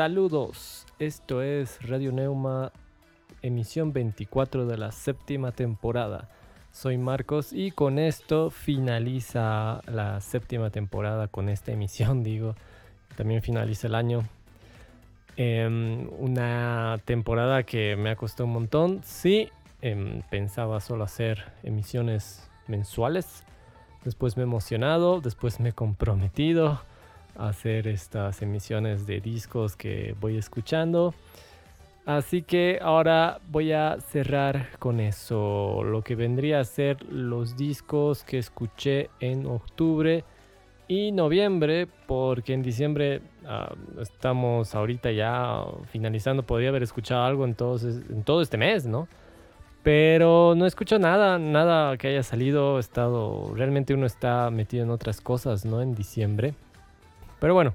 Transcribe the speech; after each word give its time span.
Saludos, 0.00 0.86
esto 0.98 1.42
es 1.42 1.86
Radio 1.86 2.10
Neuma, 2.10 2.72
emisión 3.42 3.92
24 3.92 4.64
de 4.64 4.78
la 4.78 4.92
séptima 4.92 5.52
temporada. 5.52 6.30
Soy 6.72 6.96
Marcos 6.96 7.52
y 7.52 7.70
con 7.70 7.98
esto 7.98 8.48
finaliza 8.48 9.82
la 9.86 10.22
séptima 10.22 10.70
temporada, 10.70 11.28
con 11.28 11.50
esta 11.50 11.72
emisión 11.72 12.22
digo, 12.24 12.54
también 13.14 13.42
finaliza 13.42 13.88
el 13.88 13.94
año. 13.94 14.24
Em, 15.36 16.08
una 16.18 16.98
temporada 17.04 17.64
que 17.64 17.94
me 17.96 18.08
ha 18.08 18.16
costado 18.16 18.46
un 18.46 18.54
montón, 18.54 19.00
sí, 19.04 19.50
em, 19.82 20.22
pensaba 20.30 20.80
solo 20.80 21.04
hacer 21.04 21.52
emisiones 21.62 22.50
mensuales, 22.68 23.44
después 24.02 24.38
me 24.38 24.44
he 24.44 24.46
emocionado, 24.46 25.20
después 25.20 25.60
me 25.60 25.68
he 25.68 25.72
comprometido 25.74 26.80
hacer 27.48 27.88
estas 27.88 28.42
emisiones 28.42 29.06
de 29.06 29.20
discos 29.20 29.76
que 29.76 30.14
voy 30.20 30.36
escuchando. 30.36 31.14
Así 32.06 32.42
que 32.42 32.78
ahora 32.82 33.40
voy 33.48 33.72
a 33.72 33.98
cerrar 34.00 34.78
con 34.78 35.00
eso, 35.00 35.82
lo 35.84 36.02
que 36.02 36.16
vendría 36.16 36.60
a 36.60 36.64
ser 36.64 37.02
los 37.04 37.56
discos 37.56 38.24
que 38.24 38.38
escuché 38.38 39.10
en 39.20 39.46
octubre 39.46 40.24
y 40.88 41.12
noviembre, 41.12 41.86
porque 42.06 42.52
en 42.52 42.62
diciembre 42.62 43.20
ah, 43.46 43.72
estamos 44.00 44.74
ahorita 44.74 45.12
ya 45.12 45.62
finalizando, 45.92 46.42
podría 46.42 46.70
haber 46.70 46.82
escuchado 46.82 47.22
algo 47.22 47.44
en, 47.44 47.54
en 48.08 48.24
todo 48.24 48.42
este 48.42 48.56
mes, 48.56 48.86
¿no? 48.86 49.06
Pero 49.82 50.54
no 50.56 50.66
escucho 50.66 50.98
nada, 50.98 51.38
nada 51.38 51.96
que 51.96 52.08
haya 52.08 52.22
salido, 52.22 52.78
estado, 52.78 53.52
realmente 53.54 53.94
uno 53.94 54.06
está 54.06 54.50
metido 54.50 54.82
en 54.84 54.90
otras 54.90 55.20
cosas, 55.20 55.64
¿no? 55.64 55.80
En 55.80 55.94
diciembre. 55.94 56.54
Pero 57.40 57.54
bueno, 57.54 57.74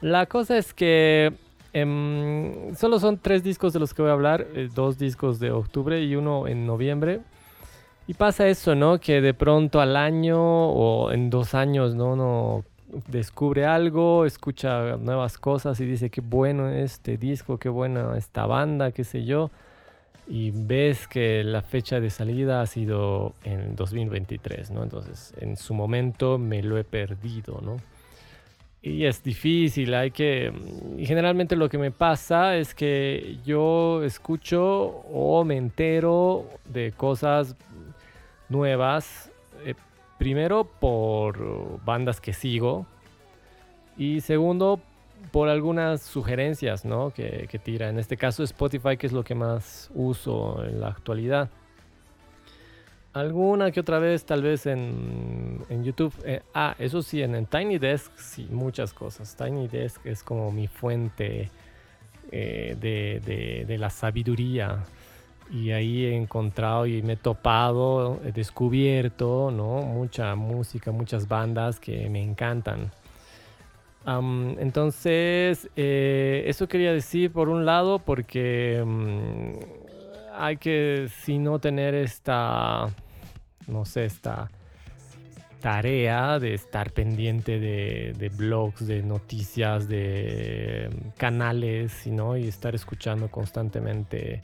la 0.00 0.26
cosa 0.26 0.58
es 0.58 0.74
que 0.74 1.32
em, 1.72 2.74
solo 2.74 2.98
son 2.98 3.18
tres 3.18 3.42
discos 3.42 3.72
de 3.72 3.80
los 3.80 3.94
que 3.94 4.02
voy 4.02 4.10
a 4.10 4.14
hablar, 4.14 4.46
eh, 4.54 4.68
dos 4.74 4.98
discos 4.98 5.38
de 5.38 5.50
octubre 5.50 6.02
y 6.02 6.14
uno 6.16 6.46
en 6.46 6.66
noviembre. 6.66 7.20
Y 8.06 8.14
pasa 8.14 8.48
eso, 8.48 8.74
¿no? 8.74 8.98
Que 9.00 9.20
de 9.20 9.34
pronto 9.34 9.80
al 9.80 9.96
año 9.96 10.38
o 10.40 11.12
en 11.12 11.30
dos 11.30 11.54
años, 11.54 11.94
¿no? 11.94 12.12
Uno 12.12 12.64
descubre 13.06 13.66
algo, 13.66 14.24
escucha 14.24 14.96
nuevas 14.96 15.36
cosas 15.36 15.78
y 15.80 15.84
dice 15.84 16.08
qué 16.08 16.22
bueno 16.22 16.70
este 16.70 17.18
disco, 17.18 17.58
qué 17.58 17.68
buena 17.68 18.16
esta 18.16 18.46
banda, 18.46 18.92
qué 18.92 19.04
sé 19.04 19.24
yo. 19.24 19.50
Y 20.26 20.52
ves 20.52 21.08
que 21.08 21.42
la 21.44 21.62
fecha 21.62 22.00
de 22.00 22.10
salida 22.10 22.60
ha 22.60 22.66
sido 22.66 23.34
en 23.44 23.76
2023, 23.76 24.70
¿no? 24.70 24.82
Entonces, 24.82 25.34
en 25.40 25.56
su 25.56 25.74
momento 25.74 26.38
me 26.38 26.62
lo 26.62 26.78
he 26.78 26.84
perdido, 26.84 27.60
¿no? 27.62 27.76
Y 28.88 29.04
es 29.04 29.22
difícil, 29.22 29.92
hay 29.94 30.10
que... 30.10 30.52
Y 30.96 31.04
generalmente 31.04 31.56
lo 31.56 31.68
que 31.68 31.76
me 31.76 31.90
pasa 31.90 32.56
es 32.56 32.74
que 32.74 33.36
yo 33.44 34.02
escucho 34.02 34.64
o 35.12 35.44
me 35.44 35.56
entero 35.56 36.46
de 36.64 36.92
cosas 36.92 37.54
nuevas, 38.48 39.30
eh, 39.64 39.74
primero 40.18 40.64
por 40.64 41.84
bandas 41.84 42.20
que 42.20 42.32
sigo 42.32 42.86
y 43.98 44.22
segundo 44.22 44.80
por 45.32 45.50
algunas 45.50 46.00
sugerencias 46.00 46.86
¿no? 46.86 47.10
que, 47.10 47.46
que 47.50 47.58
tira. 47.58 47.90
En 47.90 47.98
este 47.98 48.16
caso 48.16 48.42
Spotify, 48.42 48.96
que 48.96 49.06
es 49.06 49.12
lo 49.12 49.22
que 49.22 49.34
más 49.34 49.90
uso 49.94 50.64
en 50.64 50.80
la 50.80 50.88
actualidad. 50.88 51.50
Alguna 53.14 53.70
que 53.70 53.80
otra 53.80 53.98
vez, 53.98 54.24
tal 54.24 54.42
vez 54.42 54.66
en, 54.66 55.60
en 55.70 55.82
YouTube. 55.82 56.12
Eh, 56.24 56.42
ah, 56.54 56.74
eso 56.78 57.02
sí, 57.02 57.22
en, 57.22 57.46
Tiny 57.46 57.78
Desk, 57.78 58.12
sí, 58.16 58.46
muchas 58.50 58.92
cosas. 58.92 59.34
Tiny 59.34 59.66
Desk 59.66 60.04
es 60.06 60.22
como 60.22 60.52
mi 60.52 60.68
fuente 60.68 61.50
eh, 62.30 62.76
de, 62.78 63.20
de, 63.24 63.64
de, 63.66 63.78
la 63.78 63.88
sabiduría. 63.88 64.84
Y 65.50 65.70
ahí 65.70 66.04
he 66.04 66.14
encontrado 66.14 66.86
y 66.86 67.00
me 67.02 67.14
he 67.14 67.16
topado, 67.16 68.20
he 68.24 68.32
descubierto, 68.32 69.50
¿no? 69.50 69.80
Mucha 69.80 70.34
música, 70.34 70.92
muchas 70.92 71.26
bandas 71.26 71.80
que 71.80 72.10
me 72.10 72.22
encantan. 72.22 72.92
entonces, 74.58 75.70
eh, 75.76 76.44
eso 76.46 76.68
quería 76.68 76.92
decir 76.92 77.32
por 77.32 77.48
un 77.48 77.64
lado, 77.64 77.98
porque 77.98 78.82
mm, 78.86 79.77
hay 80.38 80.56
que, 80.56 81.08
si 81.24 81.38
no 81.38 81.58
tener 81.58 81.94
esta 81.94 82.88
no 83.68 83.84
sé, 83.84 84.06
esta 84.06 84.50
tarea 85.60 86.38
de 86.38 86.54
estar 86.54 86.92
pendiente 86.92 87.58
de, 87.58 88.30
blogs, 88.36 88.86
de 88.86 89.02
noticias, 89.02 89.88
de 89.88 90.88
canales, 91.16 92.06
¿no? 92.06 92.36
y 92.36 92.48
estar 92.48 92.74
escuchando 92.74 93.28
constantemente 93.30 94.40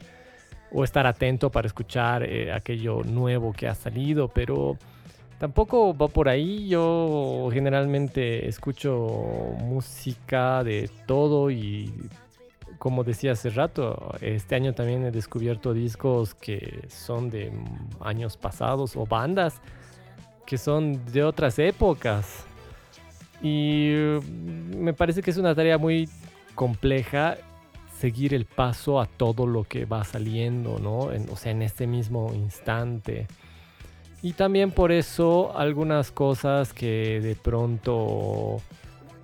o 0.71 0.83
estar 0.83 1.07
atento 1.07 1.49
para 1.49 1.67
escuchar 1.67 2.23
eh, 2.23 2.51
aquello 2.51 3.01
nuevo 3.03 3.53
que 3.53 3.67
ha 3.67 3.75
salido, 3.75 4.27
pero 4.27 4.77
tampoco 5.39 5.95
va 5.95 6.09
por 6.09 6.27
ahí. 6.27 6.67
Yo 6.67 7.49
generalmente 7.53 8.47
escucho 8.47 9.55
música 9.59 10.65
de 10.65 10.89
todo 11.05 11.49
y 11.49 11.93
como 12.77 13.03
decía 13.03 13.33
hace 13.33 13.49
rato, 13.49 14.15
este 14.21 14.55
año 14.55 14.73
también 14.73 15.03
he 15.05 15.11
descubierto 15.11 15.73
discos 15.73 16.33
que 16.35 16.87
son 16.89 17.29
de 17.29 17.51
años 18.01 18.37
pasados 18.37 18.95
o 18.95 19.05
bandas 19.05 19.61
que 20.45 20.57
son 20.57 21.03
de 21.11 21.23
otras 21.23 21.59
épocas. 21.59 22.45
Y 23.41 23.91
mm, 23.93 24.77
me 24.77 24.93
parece 24.93 25.21
que 25.21 25.31
es 25.31 25.37
una 25.37 25.55
tarea 25.55 25.77
muy 25.77 26.09
compleja 26.53 27.37
seguir 27.99 28.33
el 28.33 28.45
paso 28.45 28.99
a 28.99 29.05
todo 29.05 29.47
lo 29.47 29.63
que 29.63 29.85
va 29.85 30.03
saliendo, 30.03 30.79
¿no? 30.79 31.09
o 31.31 31.35
sea, 31.35 31.51
en 31.51 31.61
este 31.61 31.87
mismo 31.87 32.33
instante. 32.33 33.27
Y 34.21 34.33
también 34.33 34.71
por 34.71 34.91
eso 34.91 35.57
algunas 35.57 36.11
cosas 36.11 36.73
que 36.73 37.19
de 37.21 37.35
pronto 37.35 38.61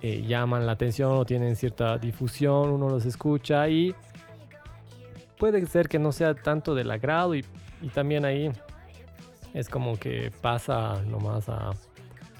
eh, 0.02 0.24
llaman 0.26 0.66
la 0.66 0.72
atención 0.72 1.12
o 1.12 1.24
tienen 1.24 1.54
cierta 1.54 1.96
difusión, 1.96 2.70
uno 2.70 2.88
los 2.88 3.06
escucha 3.06 3.68
y 3.68 3.94
puede 5.38 5.64
ser 5.66 5.88
que 5.88 6.00
no 6.00 6.10
sea 6.10 6.34
tanto 6.34 6.74
del 6.74 6.90
agrado 6.90 7.36
y, 7.36 7.44
también 7.94 8.24
ahí 8.24 8.50
es 9.54 9.68
como 9.68 9.98
que 9.98 10.32
pasa 10.40 11.02
nomás 11.02 11.48
a, 11.48 11.70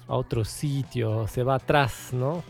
a 0.07 0.15
otro 0.15 0.43
sitio, 0.45 1.27
se 1.27 1.43
va 1.43 1.55
atrás, 1.55 2.09
¿no? 2.11 2.43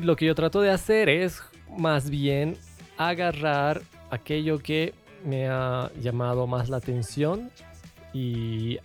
Lo 0.00 0.16
que 0.16 0.26
yo 0.26 0.34
trato 0.34 0.60
de 0.60 0.70
hacer 0.70 1.08
es 1.08 1.42
más 1.76 2.10
bien 2.10 2.56
agarrar 2.96 3.82
aquello 4.10 4.58
que 4.58 4.94
me 5.24 5.48
ha 5.48 5.90
llamado 6.00 6.46
más 6.46 6.68
la 6.68 6.76
atención 6.78 7.50
y 8.12 8.78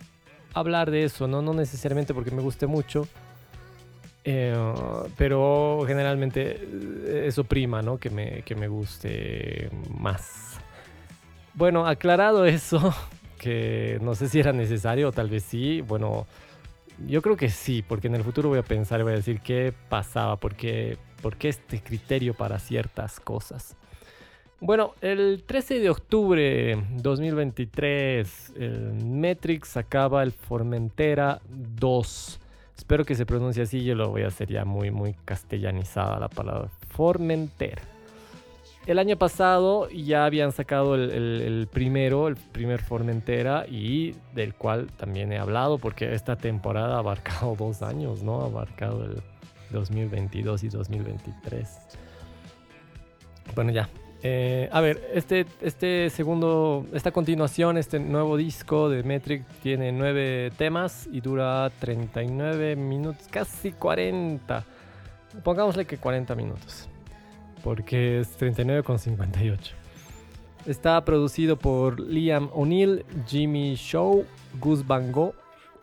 hablar 0.54 0.90
de 0.90 1.04
eso, 1.04 1.28
¿no? 1.28 1.42
No 1.42 1.54
necesariamente 1.54 2.14
porque 2.14 2.30
me 2.30 2.42
guste 2.42 2.66
mucho, 2.66 3.06
eh, 4.24 4.54
pero 5.16 5.82
generalmente 5.86 6.58
eh, 6.60 7.24
eso 7.26 7.44
prima, 7.44 7.82
¿no? 7.82 7.98
Que 7.98 8.10
me, 8.10 8.42
que 8.42 8.54
me 8.54 8.68
guste 8.68 9.70
más. 9.98 10.58
Bueno, 11.54 11.86
aclarado 11.86 12.44
eso, 12.46 12.94
que 13.38 13.98
no 14.02 14.14
sé 14.14 14.28
si 14.28 14.40
era 14.40 14.52
necesario 14.52 15.08
o 15.08 15.12
tal 15.12 15.28
vez 15.28 15.44
sí, 15.44 15.80
bueno, 15.80 16.26
yo 17.06 17.22
creo 17.22 17.36
que 17.36 17.48
sí, 17.48 17.82
porque 17.86 18.08
en 18.08 18.14
el 18.14 18.24
futuro 18.24 18.48
voy 18.48 18.58
a 18.58 18.62
pensar 18.62 19.00
y 19.00 19.04
voy 19.04 19.12
a 19.12 19.16
decir 19.16 19.40
qué 19.40 19.72
pasaba, 19.88 20.36
por 20.36 20.54
qué, 20.54 20.98
este 21.42 21.80
criterio 21.80 22.34
para 22.34 22.58
ciertas 22.58 23.20
cosas. 23.20 23.76
Bueno, 24.60 24.94
el 25.00 25.42
13 25.46 25.78
de 25.78 25.88
octubre 25.88 26.84
2023, 26.96 28.52
el 28.56 28.92
Metrix 29.06 29.68
sacaba 29.68 30.22
el 30.22 30.32
Formentera 30.32 31.40
2 31.48 32.39
Espero 32.80 33.04
que 33.04 33.14
se 33.14 33.26
pronuncie 33.26 33.62
así, 33.62 33.84
yo 33.84 33.94
lo 33.94 34.08
voy 34.08 34.22
a 34.22 34.28
hacer 34.28 34.48
ya 34.48 34.64
muy, 34.64 34.90
muy 34.90 35.12
castellanizada 35.26 36.18
la 36.18 36.30
palabra. 36.30 36.70
Formentera. 36.88 37.82
El 38.86 38.98
año 38.98 39.18
pasado 39.18 39.90
ya 39.90 40.24
habían 40.24 40.50
sacado 40.50 40.94
el, 40.94 41.68
primero, 41.70 42.26
el 42.26 42.36
primer 42.36 42.80
Formentera, 42.80 43.66
y 43.68 44.14
del 44.34 44.54
cual 44.54 44.86
también 44.96 45.30
he 45.30 45.38
hablado, 45.38 45.76
porque 45.76 46.14
esta 46.14 46.36
temporada 46.36 46.96
ha 46.96 47.00
abarcado 47.00 47.54
dos 47.54 47.82
años, 47.82 48.22
¿no? 48.22 48.40
Ha 48.40 48.46
abarcado 48.46 49.04
el 49.04 49.22
2022 49.72 50.64
y 50.64 50.68
2023. 50.70 51.68
Bueno, 53.54 53.72
ya, 53.72 53.90
eh, 54.22 54.68
a 54.70 54.80
ver, 54.80 55.00
este, 55.14 55.46
este 55.62 56.10
segundo, 56.10 56.86
esta 56.92 57.10
continuación, 57.10 57.78
este 57.78 57.98
nuevo 57.98 58.36
disco 58.36 58.90
de 58.90 59.02
Metric 59.02 59.44
tiene 59.62 59.92
nueve 59.92 60.52
temas 60.58 61.08
y 61.10 61.22
dura 61.22 61.70
39 61.78 62.76
minutos, 62.76 63.26
casi 63.30 63.72
40. 63.72 64.64
Pongámosle 65.42 65.86
que 65.86 65.96
40 65.96 66.34
minutos, 66.34 66.88
porque 67.64 68.20
es 68.20 68.38
39,58. 68.38 69.72
Está 70.66 71.02
producido 71.02 71.56
por 71.56 71.98
Liam 71.98 72.50
O'Neill, 72.52 73.06
Jimmy 73.26 73.74
Show, 73.76 74.26
Gus 74.60 74.86
Van 74.86 75.10
Gogh, 75.12 75.34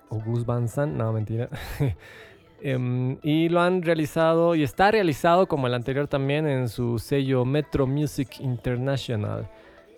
o 0.09 0.19
Gus 0.19 0.45
Van 0.45 0.67
San, 0.69 0.95
no 0.95 1.11
mentira, 1.11 1.49
Em, 2.61 3.17
y 3.21 3.49
lo 3.49 3.61
han 3.61 3.83
realizado 3.83 4.55
y 4.55 4.63
está 4.63 4.89
realizado 4.89 5.47
como 5.47 5.67
el 5.67 5.73
anterior 5.75 6.07
también 6.07 6.47
en 6.47 6.69
su 6.69 6.97
sello 6.97 7.45
Metro 7.45 7.85
Music 7.85 8.39
International. 8.39 9.47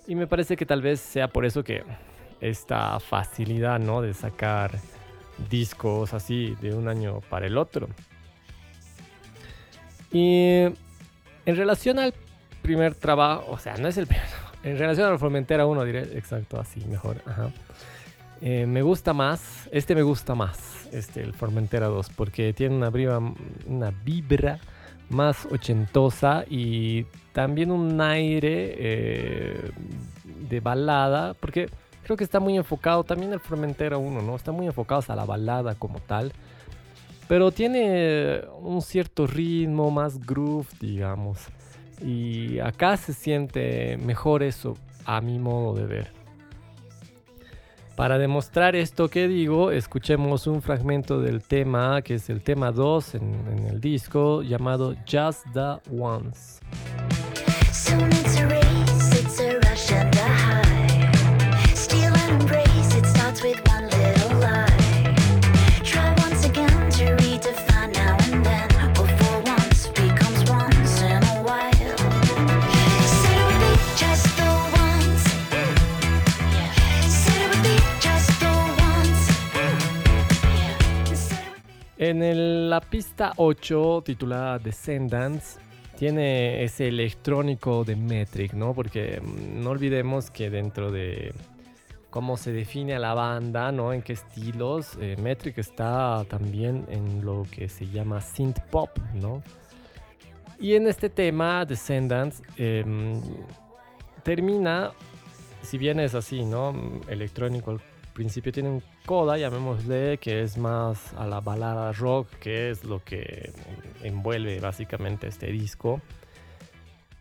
Y 0.07 0.15
me 0.15 0.27
parece 0.27 0.57
que 0.57 0.65
tal 0.65 0.81
vez 0.81 0.99
sea 0.99 1.27
por 1.27 1.45
eso 1.45 1.63
que 1.63 1.83
esta 2.41 2.99
facilidad, 2.99 3.79
¿no? 3.79 4.01
De 4.01 4.13
sacar 4.13 4.71
discos 5.49 6.13
así 6.13 6.55
de 6.61 6.73
un 6.73 6.87
año 6.87 7.21
para 7.29 7.47
el 7.47 7.57
otro. 7.57 7.87
Y 10.11 10.63
en 11.45 11.55
relación 11.55 11.99
al 11.99 12.13
primer 12.61 12.95
trabajo, 12.95 13.45
o 13.49 13.57
sea, 13.57 13.77
no 13.77 13.87
es 13.87 13.97
el 13.97 14.07
primer 14.07 14.25
en 14.63 14.77
relación 14.77 15.09
al 15.09 15.19
Formentera 15.19 15.65
1 15.65 15.85
diré, 15.85 16.01
exacto, 16.17 16.59
así, 16.59 16.83
mejor, 16.85 17.21
eh, 18.41 18.65
me 18.65 18.81
gusta 18.81 19.13
más, 19.13 19.67
este 19.71 19.95
me 19.95 20.01
gusta 20.01 20.35
más, 20.35 20.87
este, 20.93 21.21
el 21.21 21.33
Formentera 21.33 21.87
2, 21.87 22.09
porque 22.15 22.53
tiene 22.53 22.75
una 22.75 22.89
vibra, 22.89 23.19
una 23.67 23.91
más 25.09 25.45
ochentosa 25.45 26.45
y 26.49 27.05
también 27.33 27.71
un 27.71 27.99
aire 27.99 28.75
eh, 28.77 29.71
de 30.49 30.59
balada, 30.59 31.33
porque 31.33 31.69
creo 32.03 32.15
que 32.15 32.23
está 32.23 32.39
muy 32.39 32.55
enfocado, 32.55 33.03
también 33.03 33.33
el 33.33 33.39
Formentera 33.39 33.97
1, 33.97 34.21
¿no? 34.21 34.35
Está 34.35 34.51
muy 34.51 34.67
enfocado 34.67 35.03
a 35.07 35.15
la 35.15 35.25
balada 35.25 35.75
como 35.75 35.99
tal, 35.99 36.31
pero 37.27 37.51
tiene 37.51 38.41
un 38.61 38.81
cierto 38.81 39.27
ritmo, 39.27 39.91
más 39.91 40.19
groove, 40.25 40.67
digamos. 40.79 41.39
Y 42.03 42.59
acá 42.59 42.95
se 42.97 43.13
siente 43.13 43.97
mejor 43.97 44.43
eso, 44.43 44.77
a 45.05 45.19
mi 45.21 45.37
modo 45.37 45.75
de 45.75 45.85
ver. 45.85 46.18
Para 47.99 48.17
demostrar 48.17 48.77
esto 48.77 49.09
que 49.09 49.27
digo, 49.27 49.71
escuchemos 49.71 50.47
un 50.47 50.61
fragmento 50.61 51.19
del 51.19 51.41
tema, 51.41 52.01
que 52.01 52.13
es 52.13 52.29
el 52.29 52.41
tema 52.41 52.71
2 52.71 53.15
en, 53.15 53.65
el 53.69 53.81
disco, 53.81 54.41
llamado 54.41 54.95
Just 55.05 55.43
the 55.51 55.81
Once. 55.93 56.61
En 82.01 82.69
la 82.69 82.79
pista 82.79 83.33
8, 83.35 84.03
titulada 84.05 84.57
Descendants, 84.57 85.59
tiene 85.97 86.63
ese 86.63 86.87
electrónico 86.87 87.83
de 87.83 87.97
Metric, 87.97 88.53
¿no? 88.53 88.73
Porque 88.73 89.19
mm, 89.19 89.61
no 89.61 89.71
olvidemos 89.71 90.31
que 90.31 90.49
dentro 90.49 90.93
de 90.93 91.33
cómo 92.09 92.37
se 92.37 92.53
define 92.53 92.95
a 92.95 92.99
la 92.99 93.13
banda, 93.13 93.73
¿no? 93.73 93.91
En 93.91 94.01
qué 94.01 94.13
estilos, 94.13 94.97
eh, 95.01 95.17
Metric 95.21 95.57
está 95.57 96.23
también 96.29 96.85
en 96.87 97.25
lo 97.25 97.45
que 97.51 97.67
se 97.67 97.85
llama 97.85 98.21
synth 98.21 98.61
pop, 98.71 98.97
¿no? 99.15 99.43
Y 100.57 100.75
en 100.75 100.87
este 100.87 101.09
tema, 101.09 101.65
Descendants, 101.65 102.41
em, 102.55 103.21
termina, 104.23 104.91
si 105.63 105.77
bien 105.77 105.99
es 105.99 106.15
así, 106.15 106.45
¿no? 106.45 106.73
Electrónico 107.09 107.77
principio 108.19 108.51
tiene 108.51 108.67
un 108.67 108.83
coda, 109.05 109.37
llamémosle, 109.37 110.17
que 110.17 110.41
es 110.41 110.57
más 110.57 111.13
a 111.13 111.25
la 111.25 111.39
balada 111.39 111.93
rock, 111.93 112.27
que 112.41 112.69
es 112.69 112.83
lo 112.83 113.01
que 113.01 113.53
envuelve 114.03 114.59
básicamente 114.59 115.27
este 115.27 115.47
disco. 115.47 116.01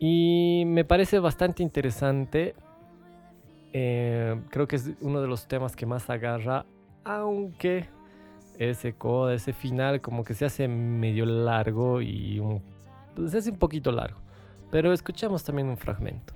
Y 0.00 0.64
me 0.66 0.84
parece 0.84 1.20
bastante 1.20 1.62
interesante. 1.62 2.56
Eh, 3.72 4.40
creo 4.50 4.66
que 4.66 4.74
es 4.74 4.90
uno 5.00 5.20
de 5.20 5.28
los 5.28 5.46
temas 5.46 5.76
que 5.76 5.86
más 5.86 6.10
agarra, 6.10 6.66
aunque 7.04 7.86
ese 8.58 8.94
coda, 8.94 9.34
ese 9.34 9.52
final, 9.52 10.00
como 10.00 10.24
que 10.24 10.34
se 10.34 10.46
hace 10.46 10.66
medio 10.66 11.26
largo 11.26 12.02
y 12.02 12.42
pues, 13.14 13.30
se 13.30 13.38
hace 13.38 13.50
un 13.52 13.58
poquito 13.58 13.92
largo. 13.92 14.18
Pero 14.72 14.92
escuchamos 14.92 15.44
también 15.44 15.68
un 15.68 15.76
fragmento. 15.76 16.34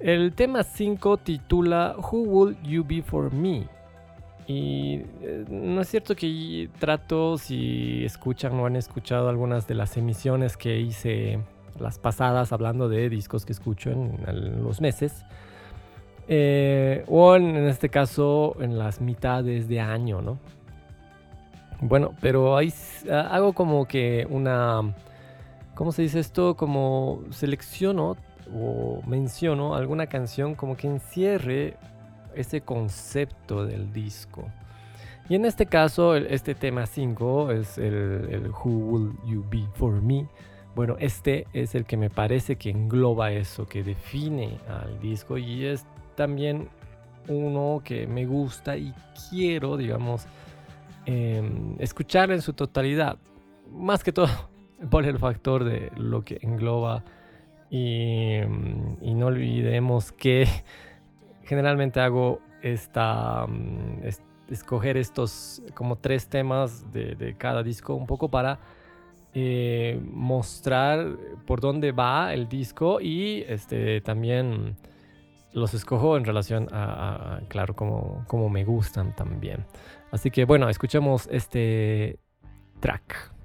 El 0.00 0.32
tema 0.34 0.62
5 0.62 1.16
titula 1.18 1.96
Who 1.98 2.22
Will 2.22 2.56
You 2.62 2.84
Be 2.84 3.02
For 3.02 3.32
Me? 3.32 3.75
Y 4.46 5.02
eh, 5.22 5.44
no 5.48 5.80
es 5.80 5.88
cierto 5.88 6.14
que 6.14 6.70
trato, 6.78 7.36
si 7.36 8.04
escuchan 8.04 8.54
o 8.60 8.66
han 8.66 8.76
escuchado 8.76 9.28
algunas 9.28 9.66
de 9.66 9.74
las 9.74 9.96
emisiones 9.96 10.56
que 10.56 10.78
hice 10.78 11.40
las 11.80 11.98
pasadas 11.98 12.52
hablando 12.52 12.88
de 12.88 13.08
discos 13.08 13.44
que 13.44 13.52
escucho 13.52 13.90
en, 13.90 14.62
los 14.62 14.80
meses, 14.80 15.24
eh, 16.28 17.04
o 17.08 17.34
en, 17.34 17.56
este 17.66 17.88
caso 17.88 18.56
en 18.60 18.78
las 18.78 19.00
mitades 19.00 19.68
de 19.68 19.80
año, 19.80 20.22
¿no? 20.22 20.38
Bueno, 21.80 22.14
pero 22.20 22.56
ahí 22.56 22.72
hago 23.10 23.52
como 23.52 23.86
que 23.86 24.26
una, 24.30 24.94
¿cómo 25.74 25.92
se 25.92 26.02
dice 26.02 26.20
esto? 26.20 26.56
Como 26.56 27.22
selecciono 27.30 28.16
o 28.54 29.02
menciono 29.06 29.74
alguna 29.74 30.06
canción 30.06 30.54
como 30.54 30.76
que 30.76 30.86
encierre 30.86 31.76
ese 32.36 32.60
concepto 32.60 33.64
del 33.64 33.92
disco. 33.92 34.48
Y 35.28 35.34
en 35.34 35.44
este 35.44 35.66
caso, 35.66 36.14
este 36.14 36.54
tema 36.54 36.86
5 36.86 37.50
es 37.50 37.78
el, 37.78 38.48
Who 38.50 38.70
Will 38.70 39.12
You 39.26 39.44
Be 39.50 39.66
For 39.74 40.00
Me. 40.00 40.28
Bueno, 40.76 40.96
este 41.00 41.46
es 41.52 41.74
el 41.74 41.84
que 41.84 41.96
me 41.96 42.10
parece 42.10 42.56
que 42.56 42.70
engloba 42.70 43.32
eso, 43.32 43.66
que 43.66 43.82
define 43.82 44.58
al 44.68 45.00
disco 45.00 45.36
y 45.36 45.64
es 45.64 45.84
también 46.14 46.68
uno 47.28 47.82
que 47.82 48.06
me 48.06 48.24
gusta 48.24 48.76
y 48.76 48.94
quiero, 49.30 49.76
digamos, 49.76 50.26
em, 51.06 51.74
escuchar 51.80 52.30
en 52.30 52.40
su 52.40 52.52
totalidad. 52.52 53.18
Más 53.72 54.04
que 54.04 54.12
todo 54.12 54.28
por 54.90 55.06
el 55.06 55.18
factor 55.18 55.64
de 55.64 55.90
lo 55.96 56.22
que 56.22 56.38
engloba 56.42 57.02
y 57.68 58.42
no 59.02 59.26
olvidemos 59.26 60.12
que 60.12 60.46
generalmente 61.46 62.00
hago 62.00 62.40
esta, 62.62 63.46
mm, 63.46 64.02
escoger 64.48 64.96
estos 64.96 65.62
como 65.74 65.96
tres 65.96 66.28
temas 66.28 66.90
de, 66.92 67.34
cada 67.38 67.62
disco 67.62 67.94
un 67.94 68.06
poco 68.06 68.28
para 68.28 68.58
eh, 69.34 70.00
mostrar 70.02 71.16
por 71.46 71.60
dónde 71.60 71.92
va 71.92 72.32
el 72.32 72.48
disco 72.48 73.00
y 73.00 73.44
este, 73.48 74.00
también 74.00 74.76
los 75.52 75.74
escojo 75.74 76.16
en 76.16 76.24
relación 76.24 76.68
a, 76.72 77.40
claro, 77.48 77.74
como, 77.74 78.24
como 78.26 78.48
me 78.48 78.64
gustan 78.64 79.14
también. 79.16 79.64
Así 80.10 80.30
que 80.30 80.44
bueno, 80.44 80.68
escuchemos 80.68 81.28
este 81.30 82.18
track. 82.80 83.35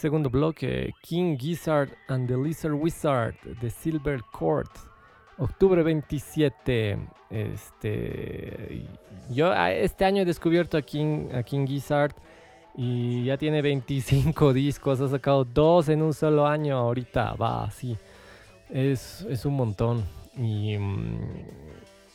Segundo 0.00 0.30
bloque, 0.30 0.94
King 1.02 1.36
Gizzard 1.36 1.90
and 2.08 2.26
the 2.26 2.34
Lizard 2.34 2.72
Wizard 2.72 3.34
de 3.60 3.68
Silver 3.68 4.22
Court, 4.32 4.70
octubre 5.36 5.82
27. 5.82 6.98
Este, 7.28 8.86
yo 9.30 9.52
este 9.52 10.04
año 10.06 10.22
he 10.22 10.24
descubierto 10.24 10.78
a 10.78 10.82
King, 10.82 11.28
a 11.34 11.42
King 11.42 11.66
Gizzard 11.66 12.14
y 12.74 13.24
ya 13.24 13.36
tiene 13.36 13.60
25 13.60 14.52
discos, 14.54 15.02
ha 15.02 15.08
sacado 15.08 15.44
dos 15.44 15.90
en 15.90 16.00
un 16.00 16.14
solo 16.14 16.46
año, 16.46 16.78
ahorita 16.78 17.34
va 17.34 17.64
así. 17.64 17.94
Es, 18.70 19.26
es 19.28 19.44
un 19.44 19.54
montón. 19.54 20.02
Y, 20.34 20.76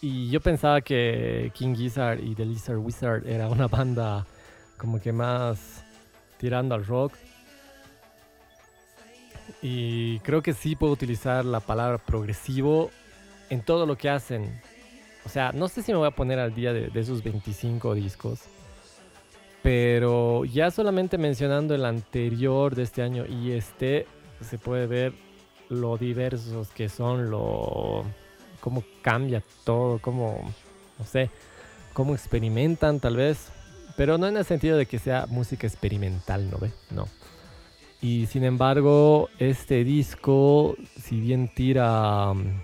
y 0.02 0.32
yo 0.32 0.42
pensaba 0.42 0.82
que 0.82 1.52
King 1.54 1.76
Gizzard 1.76 2.20
y 2.20 2.34
The 2.34 2.46
Lizard 2.46 2.80
Wizard 2.80 3.28
era 3.28 3.48
una 3.48 3.68
banda 3.68 4.26
como 4.76 5.00
que 5.00 5.12
más 5.14 5.86
tirando 6.40 6.74
al 6.74 6.84
rock 6.84 7.14
y 9.62 10.20
creo 10.20 10.42
que 10.42 10.54
sí 10.54 10.76
puedo 10.76 10.94
utilizar 10.94 11.46
la 11.46 11.60
palabra 11.60 11.98
progresivo 11.98 12.92
en 13.50 13.62
todo 13.62 13.86
lo 13.86 13.98
que 13.98 14.10
hacen. 14.10 14.62
O 15.26 15.30
sea, 15.30 15.52
no 15.52 15.68
sé 15.68 15.82
si 15.82 15.92
me 15.92 15.98
voy 15.98 16.08
a 16.08 16.12
poner 16.12 16.40
al 16.40 16.54
día 16.54 16.72
de, 16.72 16.92
esos 16.94 17.24
25 17.24 17.96
discos. 17.96 18.42
Pero 19.64 20.46
ya 20.46 20.70
solamente 20.70 21.18
mencionando 21.18 21.74
el 21.74 21.86
anterior 21.86 22.76
de 22.76 22.84
este 22.84 23.02
año 23.02 23.26
y 23.26 23.52
este, 23.52 24.06
se 24.42 24.60
puede 24.60 24.86
ver 24.86 25.14
lo 25.70 25.98
diversos 25.98 26.70
que 26.70 26.88
son, 26.88 27.32
lo 27.32 28.06
cómo 28.60 28.84
cambia 29.02 29.44
todo, 29.64 29.98
cómo, 30.00 30.54
no 31.00 31.06
sé, 31.06 31.32
cómo 31.94 32.14
experimentan 32.14 33.00
tal 33.00 33.16
vez. 33.16 33.50
Pero 33.98 34.20
no 34.20 34.28
en 34.28 34.38
el 34.38 34.46
sentido 34.46 34.78
de 34.78 34.86
que 34.86 35.00
sea 35.00 35.26
música 35.28 35.66
experimental, 35.66 36.52
¿no 36.52 36.60
ve? 36.60 36.72
No. 36.92 37.08
Y 38.06 38.28
sin 38.28 38.44
embargo, 38.44 39.30
este 39.40 39.84
disco, 39.84 40.76
si 40.96 41.20
bien 41.20 41.48
tira, 41.48 42.36
mm, 42.36 42.62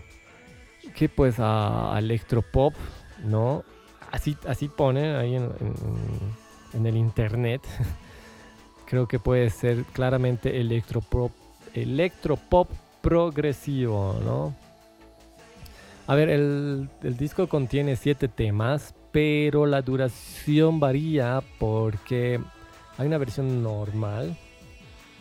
¿qué 0.96 1.10
pues? 1.10 1.38
A, 1.40 1.96
electropop, 1.98 2.76
¿no? 3.26 3.64
Así, 4.12 4.38
así 4.48 4.68
pone 4.68 5.16
ahí 5.16 5.36
en, 5.36 6.86
el 6.86 6.96
internet. 6.96 7.62
creo 8.86 9.08
que 9.08 9.18
puede 9.18 9.50
ser 9.50 9.84
claramente 9.86 10.62
electropop, 10.62 11.32
electropop 11.74 12.70
progresivo, 13.02 14.20
¿no? 14.24 14.56
A 16.06 16.14
ver, 16.14 16.30
el, 16.30 16.88
el, 17.02 17.18
disco 17.18 17.50
contiene 17.50 17.96
siete 17.96 18.28
temas, 18.28 18.94
pero 19.12 19.66
la 19.66 19.82
duración 19.82 20.80
varía 20.80 21.42
porque 21.58 22.40
hay 23.00 23.08
una 23.08 23.18
versión 23.18 23.64
normal 23.64 24.38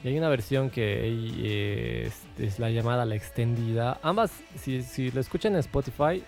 y 0.02 0.08
hay 0.08 0.18
una 0.18 0.28
versión 0.28 0.70
que 0.70 2.06
es, 2.38 2.58
la 2.58 2.70
llamada 2.70 3.04
la 3.04 3.16
extendida. 3.16 3.98
Ambas, 4.02 4.30
si, 4.56 4.82
si 4.82 5.10
lo 5.10 5.20
escuchan 5.20 5.52
en 5.52 5.58
Spotify, 5.58 6.22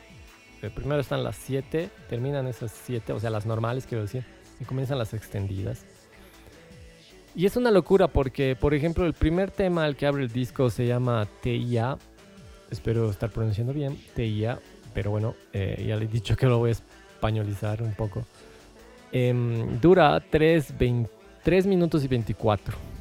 eh, 0.61 0.71
primero 0.75 1.01
están 1.01 1.25
las 1.25 1.37
7, 1.37 1.89
terminan 2.09 2.47
esas 2.47 2.71
7, 2.85 3.15
o 3.15 3.21
sea, 3.21 3.31
las 3.31 3.47
normales 3.47 3.87
quiero 3.87 4.03
decir, 4.03 4.25
y 4.61 4.65
comienzan 4.65 4.99
las 4.99 5.15
extendidas. 5.15 5.87
Y 7.35 7.47
es 7.47 7.57
una 7.57 7.71
locura 7.71 8.09
porque, 8.09 8.57
por 8.57 8.75
ejemplo, 8.75 9.07
el 9.07 9.15
primer 9.15 9.51
tema 9.51 9.85
al 9.85 9.97
que 9.97 10.07
abre 10.07 10.23
el 10.23 10.31
disco 10.31 10.69
se 10.69 10.87
llama 10.87 11.27
TIA. 11.41 11.97
Espero 12.71 13.11
estar 13.11 13.31
pronunciando 13.31 13.73
bien, 13.73 13.99
TIA, 14.15 14.59
pero 14.93 15.11
bueno, 15.11 15.35
eh, 15.55 15.83
ya 15.89 15.97
le 15.97 16.05
he 16.05 16.09
dicho 16.09 16.37
que 16.37 16.47
lo 16.47 16.59
voy 16.59 16.71
a 16.71 16.73
españolizar 16.73 17.83
un 17.83 17.95
poco. 17.95 18.27
Em, 19.11 19.81
dura 19.81 20.23
3, 20.31 20.75
3 21.43 21.67
minutos 21.67 22.05
y 22.05 22.09
24 22.09 22.92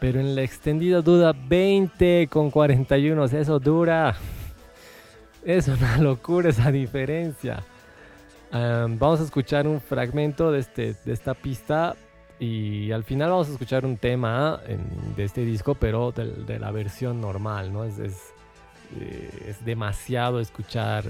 pero 0.00 0.20
en 0.20 0.34
la 0.34 0.42
extendida 0.42 1.02
dura 1.02 1.32
20 1.32 2.28
con 2.30 2.50
41. 2.50 3.22
O 3.22 3.28
sea, 3.28 3.40
eso 3.40 3.58
dura. 3.58 4.16
Es 5.44 5.68
una 5.68 5.98
locura 5.98 6.50
esa 6.50 6.70
diferencia. 6.70 7.62
vamos 8.50 9.20
a 9.20 9.24
escuchar 9.24 9.66
un 9.66 9.80
fragmento 9.80 10.52
de, 10.52 10.60
este, 10.60 10.94
de 11.04 11.12
esta 11.12 11.34
pista 11.34 11.96
y 12.38 12.92
al 12.92 13.02
final 13.02 13.30
vamos 13.30 13.48
a 13.48 13.52
escuchar 13.52 13.84
un 13.84 13.96
tema 13.96 14.60
de 15.16 15.24
este 15.24 15.44
disco, 15.44 15.74
pero 15.74 16.12
de, 16.12 16.58
la 16.58 16.70
versión 16.70 17.20
normal, 17.20 17.72
¿no? 17.72 17.84
Es, 17.84 17.98
es, 17.98 18.34
eh, 19.00 19.54
demasiado 19.64 20.40
escuchar 20.40 21.04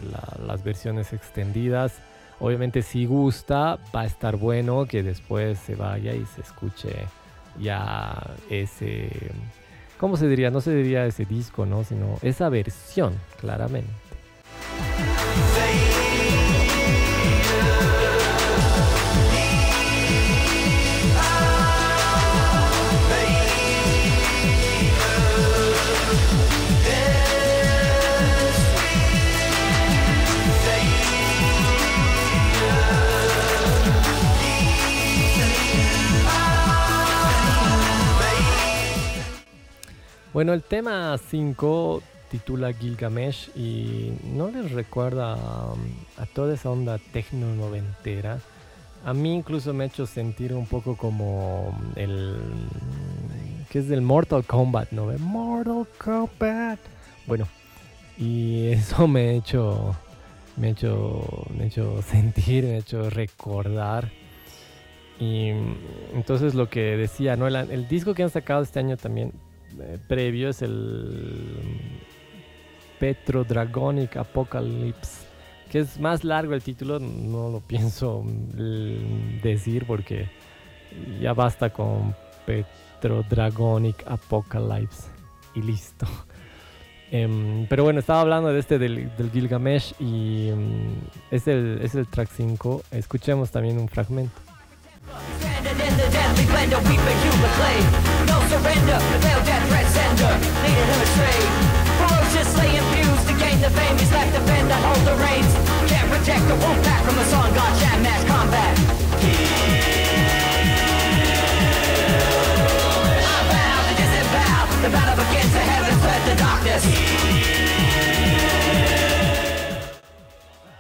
las 0.45 0.65
versiones 0.65 1.13
extendidas. 1.13 2.01
Obviamente 2.41 2.83
si 2.83 3.07
gusta, 3.07 3.79
va 3.95 4.03
a 4.03 4.07
estar 4.07 4.37
bueno 4.37 4.87
que 4.87 5.03
después 5.03 5.59
se 5.59 5.75
vaya 5.75 6.15
y 6.15 6.25
se 6.27 6.41
escuche 6.41 7.07
ya 7.61 8.35
ese, 8.51 9.11
¿cómo 9.99 10.17
se 10.17 10.29
diría? 10.29 10.51
No 10.51 10.61
se 10.61 10.75
diría 10.75 11.07
ese 11.07 11.25
disco, 11.25 11.67
¿no? 11.67 11.85
Sino 11.85 12.19
esa 12.23 12.49
versión, 12.49 13.15
claramente. 13.41 13.91
Bueno, 40.35 40.53
el 40.53 40.63
tema 40.63 41.17
5 41.17 42.03
titula 42.31 42.75
Gilgamesh 42.75 43.49
y 43.57 44.13
no 44.35 44.51
les 44.51 44.73
recuerda 44.73 45.37
um, 45.37 45.81
a, 46.19 46.27
toda 46.27 46.53
esa 46.55 46.69
onda 46.71 46.99
tecno 47.13 47.55
noventera. 47.55 48.39
A 49.07 49.15
mí 49.15 49.35
incluso 49.35 49.73
me 49.73 49.85
ha 49.85 49.87
hecho 49.87 50.07
sentir 50.07 50.53
un 50.53 50.67
poco 50.67 50.99
como 50.99 51.75
el 51.97 52.37
que 53.71 53.79
es 53.79 53.89
del 53.89 54.03
Mortal 54.03 54.45
Kombat, 54.45 54.93
¿no? 54.93 55.07
Mortal 55.19 55.87
Kombat. 55.97 56.79
Bueno, 57.27 57.49
y 58.19 58.67
eso 58.73 59.09
me 59.09 59.29
ha 59.29 59.33
hecho 59.33 59.97
me 60.59 60.69
ha 60.69 60.71
hecho 60.73 61.47
me 61.57 61.65
ha 61.65 61.67
hecho 61.69 62.03
sentir, 62.03 62.65
me 62.65 62.75
ha 62.75 62.79
hecho 62.79 63.09
recordar. 63.09 64.11
Y 65.19 65.49
entonces 66.13 66.55
lo 66.55 66.69
que 66.69 66.99
decía, 66.99 67.35
¿no? 67.35 67.49
el 67.49 67.89
disco 67.89 68.15
que 68.15 68.23
han 68.23 68.31
sacado 68.31 68.63
este 68.63 68.79
año 68.79 68.97
también 68.97 69.33
eh, 69.81 69.99
previo 70.07 70.51
es 70.51 70.63
el 70.63 71.81
Petro 72.99 73.45
Dragonic 73.45 74.17
Apocalypse, 74.17 75.27
que 75.71 75.81
es 75.81 75.99
más 75.99 76.25
largo 76.25 76.55
el 76.55 76.63
título, 76.63 76.99
no 76.99 77.49
lo 77.49 77.61
pienso 77.61 78.25
decir 79.43 79.85
porque 79.87 80.29
ya 81.21 81.33
basta 81.33 81.71
con 81.71 82.15
Petro 82.47 83.23
Dragonic 83.29 84.05
Apocalypse 84.07 85.09
y 85.55 85.63
listo. 85.63 86.07
Em, 87.11 87.67
pero 87.69 87.85
bueno, 87.85 88.01
estaba 88.01 88.21
hablando 88.21 88.53
de 88.53 88.59
este 88.59 88.79
del, 88.79 89.11
Gilgamesh 89.33 89.95
y 89.99 90.51
mm, 90.55 91.31
es, 91.31 91.49
el, 91.49 91.81
es 91.83 91.95
el 91.95 92.07
track 92.07 92.29
5. 92.31 92.83
Escuchemos 92.91 93.51
también 93.51 93.79
un 93.79 93.89
fragmento. 93.89 94.48
In 96.09 96.15
the 96.15 96.19
deadly 96.19 96.47
blend 96.47 96.73
of 96.73 96.89
weep 96.89 97.01
and 97.01 97.21
human 97.21 97.51
clay 97.61 97.81
No 98.27 98.41
surrender, 98.49 98.99
the 99.13 99.19
veiled 99.21 99.45
death 99.45 99.69
threat 99.69 99.87
sender 99.93 100.33
Leading 100.65 100.89
him 100.89 101.01
astray 101.05 101.41
Ferociously 101.99 102.77
infused 102.77 103.27
to 103.29 103.35
gain 103.37 103.61
the 103.61 103.71
fame. 103.71 103.99
He's 103.99 104.13
left 104.13 104.33
to 104.35 104.41
bend 104.47 104.71
and 104.71 104.85
hold 104.85 105.03
the 105.05 105.17
reins. 105.19 105.53
Can't 105.91 106.09
protect 106.09 106.47
the 106.47 106.55
wolf 106.55 106.79
pack 106.85 107.03
from 107.05 107.17
the 107.17 107.25
song 107.25 107.53
God 107.55 107.73
Shad 107.81 108.01
mass 108.03 108.23
combat. 108.25 108.79
I 113.27 113.43
vow 113.51 113.79
to 113.83 113.95
disavow 113.99 114.63
The 114.83 114.91
battle 114.95 115.17
begins, 115.25 115.53
the 115.53 115.65
heavens 115.73 116.01
fled 116.03 116.23
the 116.29 116.35
darkness. 116.39 116.85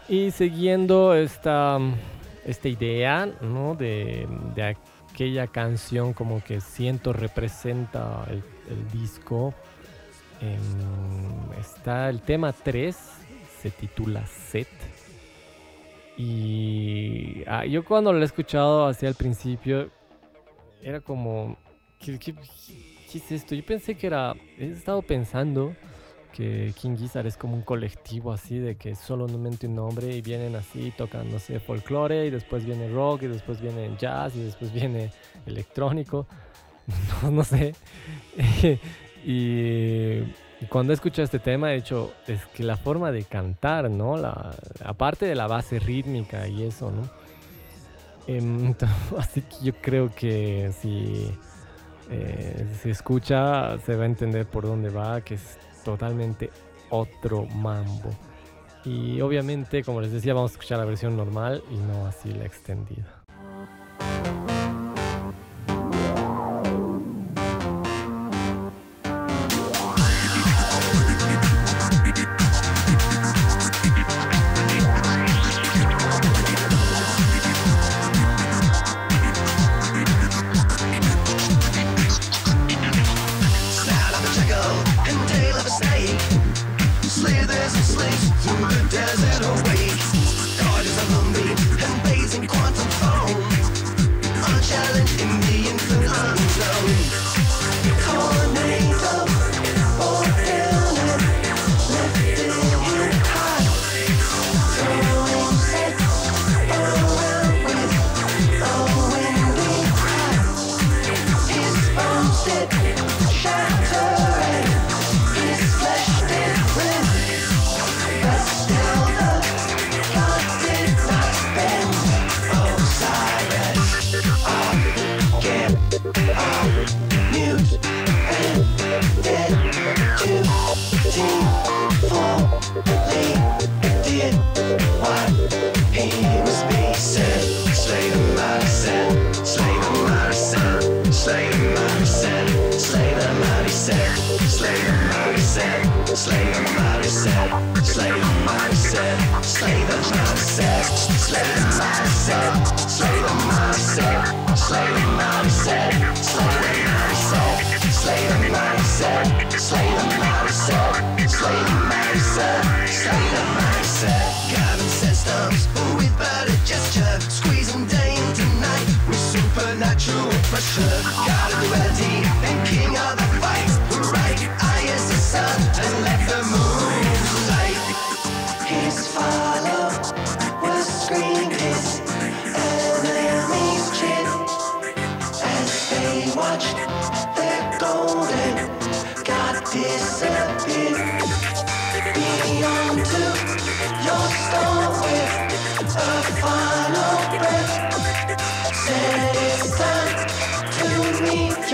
Y 0.09 0.31
siguiendo 0.31 1.14
esta, 1.14 1.79
esta 2.47 2.69
idea 2.69 3.27
¿no? 3.43 3.75
de, 3.75 4.27
de 4.55 4.62
aquella 5.18 5.48
canción 5.48 6.12
como 6.12 6.44
que 6.44 6.61
siento 6.61 7.12
representa 7.12 8.24
el, 8.31 8.40
disco. 8.92 9.52
Em, 10.40 11.59
está 11.59 12.09
el 12.09 12.22
tema 12.22 12.52
3, 12.52 12.96
se 13.61 13.70
titula 13.72 14.24
Set. 14.28 14.68
Y 16.16 17.42
ah, 17.48 17.66
yo 17.66 17.85
cuando 17.85 18.12
lo 18.12 18.20
he 18.20 18.24
escuchado 18.24 18.87
hacia 18.87 19.09
el 19.09 19.16
principio, 19.16 19.90
era 20.81 21.00
como, 21.00 21.57
¿qué, 21.98 22.16
qué, 22.20 22.33
qué 23.11 23.18
es 23.18 23.33
esto? 23.33 23.57
Yo 23.57 23.66
pensé 23.66 23.96
que 23.96 24.07
era, 24.07 24.37
he 24.57 24.70
estado 24.70 25.02
pensando 25.02 25.74
que 26.33 26.73
King 26.81 26.97
Gizzard 26.97 27.27
es 27.27 27.37
como 27.37 27.55
un 27.55 27.62
colectivo 27.62 28.33
así 28.33 28.59
de 28.59 28.77
que 28.77 28.95
solamente 28.95 29.67
un 29.67 29.77
nombre 29.77 30.14
y 30.14 30.21
vienen 30.21 30.55
así 30.57 30.93
tocando 30.97 31.33
no 31.33 31.38
sé, 31.38 31.61
folclore 31.61 32.27
y 32.27 32.31
después 32.31 32.64
viene 32.64 32.88
rock 32.88 33.23
y 33.23 33.27
después 33.27 33.61
viene 33.61 33.91
jazz 33.99 34.35
y 34.37 34.43
después 34.43 34.73
viene 34.73 35.11
electrónico, 35.47 36.27
no, 37.31 37.45
sé. 37.45 37.75
y, 39.25 40.23
cuando 40.69 40.93
he 40.93 40.95
escuchado 40.95 41.25
este 41.25 41.38
tema, 41.38 41.69
de 41.69 41.77
hecho, 41.77 42.12
es 42.27 42.45
que 42.47 42.64
la 42.64 42.77
forma 42.77 43.12
de 43.12 43.23
cantar, 43.23 43.88
¿no? 43.88 44.17
La, 44.17 44.55
aparte 44.85 45.27
de 45.27 45.37
la 45.37 45.47
base 45.47 45.79
rítmica 45.79 46.49
y 46.49 46.64
eso, 46.64 46.91
¿no? 46.91 47.09
Em, 48.27 48.75
así 49.19 49.43
que 49.43 49.57
yo 49.62 49.73
creo 49.81 50.11
que 50.11 50.73
si 50.81 51.33
eh, 52.11 52.67
se 52.81 52.91
escucha, 52.91 53.79
se 53.79 53.97
va 53.97 54.05
a 54.05 54.07
entender 54.07 54.47
por 54.47 54.64
dónde 54.64 54.91
va, 54.91 55.21
que 55.21 55.35
es 55.35 55.59
totalmente 55.92 56.51
otro 56.90 57.46
mambo. 57.46 58.11
Y 58.85 59.20
obviamente, 59.20 59.83
como 59.83 60.01
les 60.01 60.12
decía, 60.12 60.35
vamos 60.35 60.53
a 60.53 60.55
escuchar 60.55 60.79
la 60.79 60.85
versión 60.85 61.16
normal 61.16 61.62
y 61.70 61.77
no 61.77 62.07
así 62.07 62.31
la 62.33 62.44
extendida. 62.44 63.17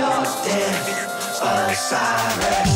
you're 0.04 0.24
dead, 0.44 1.08
but. 1.40 2.73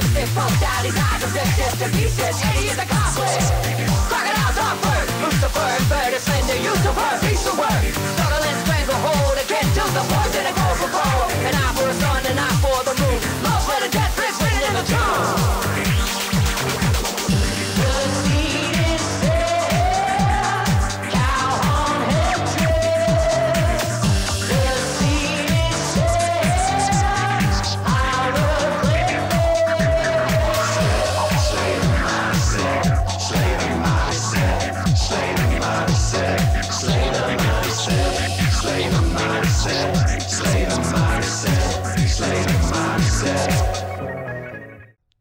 50. 0.00 0.34
Both 0.34 0.60
daddies 0.60 0.96
eyes 0.96 1.22
are 1.24 1.32
ripped 1.34 1.78
to 1.78 1.88
pieces. 1.96 2.40
Eddie 2.44 2.68
is 2.72 2.78
a 2.78 2.86
conflict. 2.86 3.52
Crocodiles 4.08 4.56
bird. 4.82 5.08
Use 6.60 6.82
the 6.82 6.92
word, 6.92 7.20
piece 7.20 7.46
of 7.46 7.58
work. 7.58 7.70
Startle 8.16 8.44
and 8.44 8.58
strangle 8.66 8.94
hold 8.96 9.38
again 9.44 9.66
to 9.74 9.82
the 9.92 10.02
poison. 10.08 10.59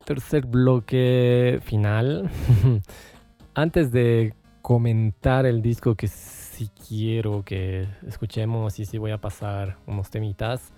Tercer 0.10 0.48
bloque 0.48 1.60
final. 1.62 2.32
Antes 3.54 3.92
de 3.92 4.34
comentar 4.64 5.46
el 5.46 5.62
disco 5.62 5.94
que 5.94 6.08
sí 6.08 6.68
quiero 6.88 7.44
que 7.46 7.88
escuchemos 8.08 8.80
y 8.80 8.86
sí 8.86 8.98
voy 8.98 9.12
a 9.12 9.22
pasar 9.22 9.78
unos 9.86 10.10
temitas. 10.10 10.74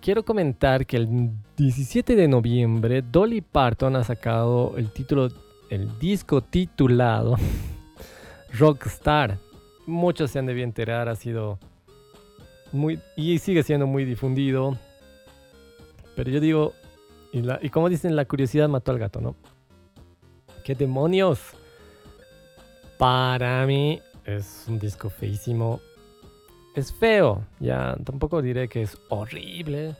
Quiero 0.00 0.24
comentar 0.24 0.86
que 0.86 0.98
el 0.98 1.32
17 1.56 2.14
de 2.14 2.28
noviembre 2.28 3.02
Dolly 3.02 3.40
Parton 3.40 3.96
ha 3.96 4.04
sacado 4.04 4.74
el 4.76 4.92
título, 4.92 5.26
el 5.68 5.98
disco 5.98 6.42
titulado 6.42 7.34
Rockstar. 8.56 9.38
Muchos 9.84 10.30
se 10.30 10.38
han 10.38 10.46
debido 10.46 10.62
enterar, 10.62 11.08
ha 11.08 11.16
sido 11.16 11.58
muy 12.70 13.00
y 13.16 13.40
sigue 13.40 13.64
siendo 13.64 13.88
muy 13.88 14.04
difundido. 14.04 14.78
Pero 16.14 16.30
yo 16.30 16.38
digo, 16.38 16.72
y, 17.32 17.42
la- 17.42 17.58
y 17.62 17.70
como 17.70 17.88
dicen, 17.88 18.14
la 18.16 18.24
curiosidad 18.24 18.68
mató 18.68 18.92
al 18.92 18.98
gato, 18.98 19.20
¿no? 19.20 19.34
¿Qué 20.64 20.74
demonios? 20.74 21.40
Para 22.98 23.66
mí 23.66 24.00
es 24.24 24.64
un 24.68 24.78
disco 24.78 25.10
feísimo. 25.10 25.80
Es 26.74 26.92
feo, 26.92 27.42
ya 27.60 27.96
tampoco 28.04 28.40
diré 28.40 28.68
que 28.68 28.82
es 28.82 28.96
horrible. 29.08 29.96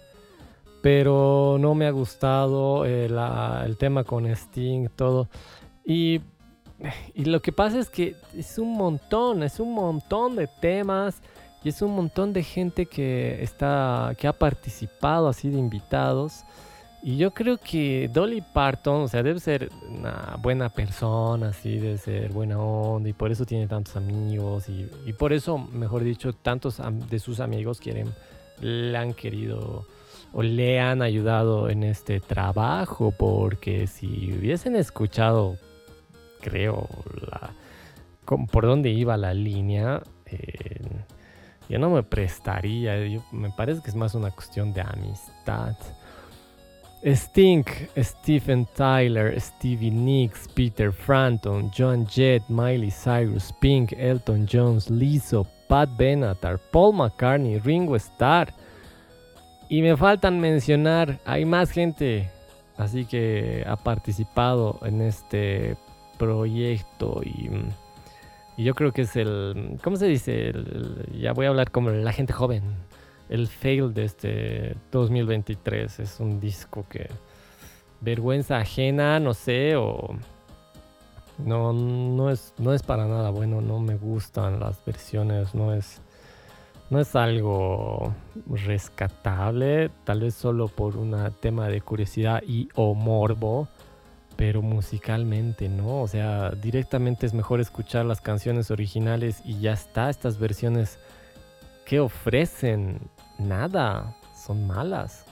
Pero 0.83 1.59
no 1.61 1.75
me 1.75 1.87
ha 1.87 1.91
gustado 1.91 2.85
eh, 2.87 3.07
el 3.65 3.77
tema 3.77 4.03
con 4.05 4.27
Sting, 4.27 4.89
todo. 4.97 5.29
Y, 5.85 6.21
y 7.15 7.25
lo 7.27 7.41
que 7.41 7.53
pasa 7.53 7.79
es 7.79 7.89
que 7.89 8.17
es 8.37 8.59
un 8.59 8.77
montón, 8.77 9.43
es 9.45 9.61
un 9.61 9.75
montón 9.75 10.35
de 10.37 10.49
temas. 10.61 11.21
Y 11.65 11.69
es 11.69 11.81
un 11.83 11.95
montón 11.95 12.33
de 12.33 12.43
gente 12.43 12.87
que 12.87 13.41
está. 13.43 14.15
que 14.19 14.27
ha 14.27 14.33
participado 14.33 15.29
así 15.29 15.49
de 15.51 15.59
invitados. 15.59 16.43
Y 17.05 17.17
yo 17.17 17.33
creo 17.33 17.59
que 17.59 18.09
Dolly 18.13 18.43
Parton, 18.43 19.03
o 19.03 19.09
sea, 19.09 19.25
debe 19.25 19.41
ser 19.41 19.71
una 19.91 20.37
buena 20.41 20.69
persona, 20.69 21.49
así, 21.49 21.79
debe 21.79 21.99
ser 21.99 22.31
buena 22.33 22.61
onda, 22.61 23.09
y 23.09 23.13
por 23.13 23.33
eso 23.33 23.45
tiene 23.45 23.67
tantos 23.67 23.97
amigos, 23.97 24.69
y, 24.69 24.89
y 25.05 25.13
por 25.13 25.33
eso, 25.33 25.59
mejor 25.59 26.05
dicho, 26.05 26.33
tantos 26.33 26.81
de 27.11 27.19
sus 27.19 27.41
amigos 27.41 27.81
quieren, 27.81 28.13
le 28.61 28.97
han 28.97 29.15
querido 29.15 29.85
o 30.33 30.43
le 30.45 30.81
han 30.81 31.03
ayudado 31.03 31.69
en 31.69 31.83
este 31.83 32.21
trabajo, 32.21 33.13
porque 33.19 33.89
si 33.89 34.33
hubiesen 34.39 34.77
escuchado, 34.77 35.57
creo, 36.41 36.89
la, 37.21 37.51
por 38.53 38.65
dónde 38.65 38.91
iba 38.91 39.17
la 39.17 39.35
línea, 39.35 40.01
eh, 40.27 40.81
yo 41.69 41.79
no 41.81 41.91
me 41.91 42.03
prestaría, 42.05 43.05
yo- 43.09 43.25
me 43.33 43.51
parece 43.51 43.83
que 43.83 43.91
es 43.91 43.97
más 43.97 44.15
una 44.15 44.31
cuestión 44.31 44.73
de 44.73 44.83
amistad. 44.83 45.75
Sting, 47.05 47.65
Stephen 48.01 48.65
Tyler, 48.77 49.39
Stevie 49.41 49.91
Nicks, 49.91 50.47
Peter 50.55 50.93
Frampton, 50.93 51.69
John 51.77 52.07
Jett, 52.07 52.49
Miley 52.49 52.91
Cyrus, 52.91 53.53
Pink, 53.61 53.93
Elton 53.95 54.47
Jones, 54.47 54.89
Lizzo, 54.89 55.45
Pat 55.69 55.89
Benatar, 55.99 56.61
Paul 56.71 56.93
McCartney, 56.93 57.59
Ringo 57.59 57.97
Starr. 57.97 58.53
Y 59.69 59.83
me 59.83 59.97
faltan 59.97 60.39
mencionar, 60.39 61.19
hay 61.25 61.45
más 61.45 61.73
gente, 61.73 62.31
así 62.77 63.05
que 63.05 63.65
ha 63.67 63.77
participado 63.77 64.79
en 64.83 65.01
este 65.01 65.77
proyecto 66.19 67.21
y, 67.25 67.51
yo 68.59 68.75
creo 68.75 68.93
que 68.93 69.03
es 69.03 69.17
el, 69.17 69.79
¿cómo 69.83 69.97
se 69.97 70.07
dice? 70.07 70.53
Ya 71.19 71.33
voy 71.33 71.47
a 71.47 71.49
hablar 71.49 71.73
como 71.73 71.91
la 71.91 72.13
gente 72.13 72.33
joven 72.33 72.63
el 73.29 73.49
fail 73.49 73.93
de 73.95 74.05
este 74.05 74.77
2023. 74.91 76.01
Es 76.01 76.21
un 76.21 76.41
disco 76.41 76.85
que 76.89 77.09
vergüenza 78.01 78.59
ajena, 78.59 79.21
no 79.21 79.33
sé, 79.33 79.77
o 79.77 80.17
no, 81.39 81.73
no 81.73 82.31
es, 82.31 82.55
no 82.59 82.73
es 82.75 82.83
para 82.83 83.07
nada 83.07 83.31
bueno. 83.31 83.61
No 83.61 83.79
me 83.79 83.97
gustan 83.97 84.61
las 84.61 84.85
versiones, 84.85 85.55
no 85.55 85.73
es, 85.73 86.01
no 86.91 87.01
es 87.01 87.17
algo 87.17 88.15
rescatable, 88.47 89.91
tal 90.05 90.21
vez 90.21 90.35
solo 90.35 90.69
por 90.69 90.97
un 90.97 91.17
tema 91.41 91.69
de 91.69 91.81
curiosidad 91.81 92.43
y 92.47 92.69
o 92.75 92.95
morbo. 92.95 93.69
Pero 94.37 94.63
musicalmente 94.63 95.69
no, 95.69 96.03
o 96.03 96.09
sea, 96.09 96.51
directamente 96.51 97.27
es 97.27 97.35
mejor 97.35 97.61
escuchar 97.61 98.07
las 98.07 98.21
canciones 98.21 98.71
originales 98.71 99.43
y 99.45 99.61
ya 99.61 99.75
está. 99.75 100.09
Estas 100.09 100.39
versiones 100.39 100.99
¿qué 101.85 102.01
ofrecen? 102.01 102.99
Nada, 103.39 104.15
son 104.35 104.67
malas. 104.67 105.25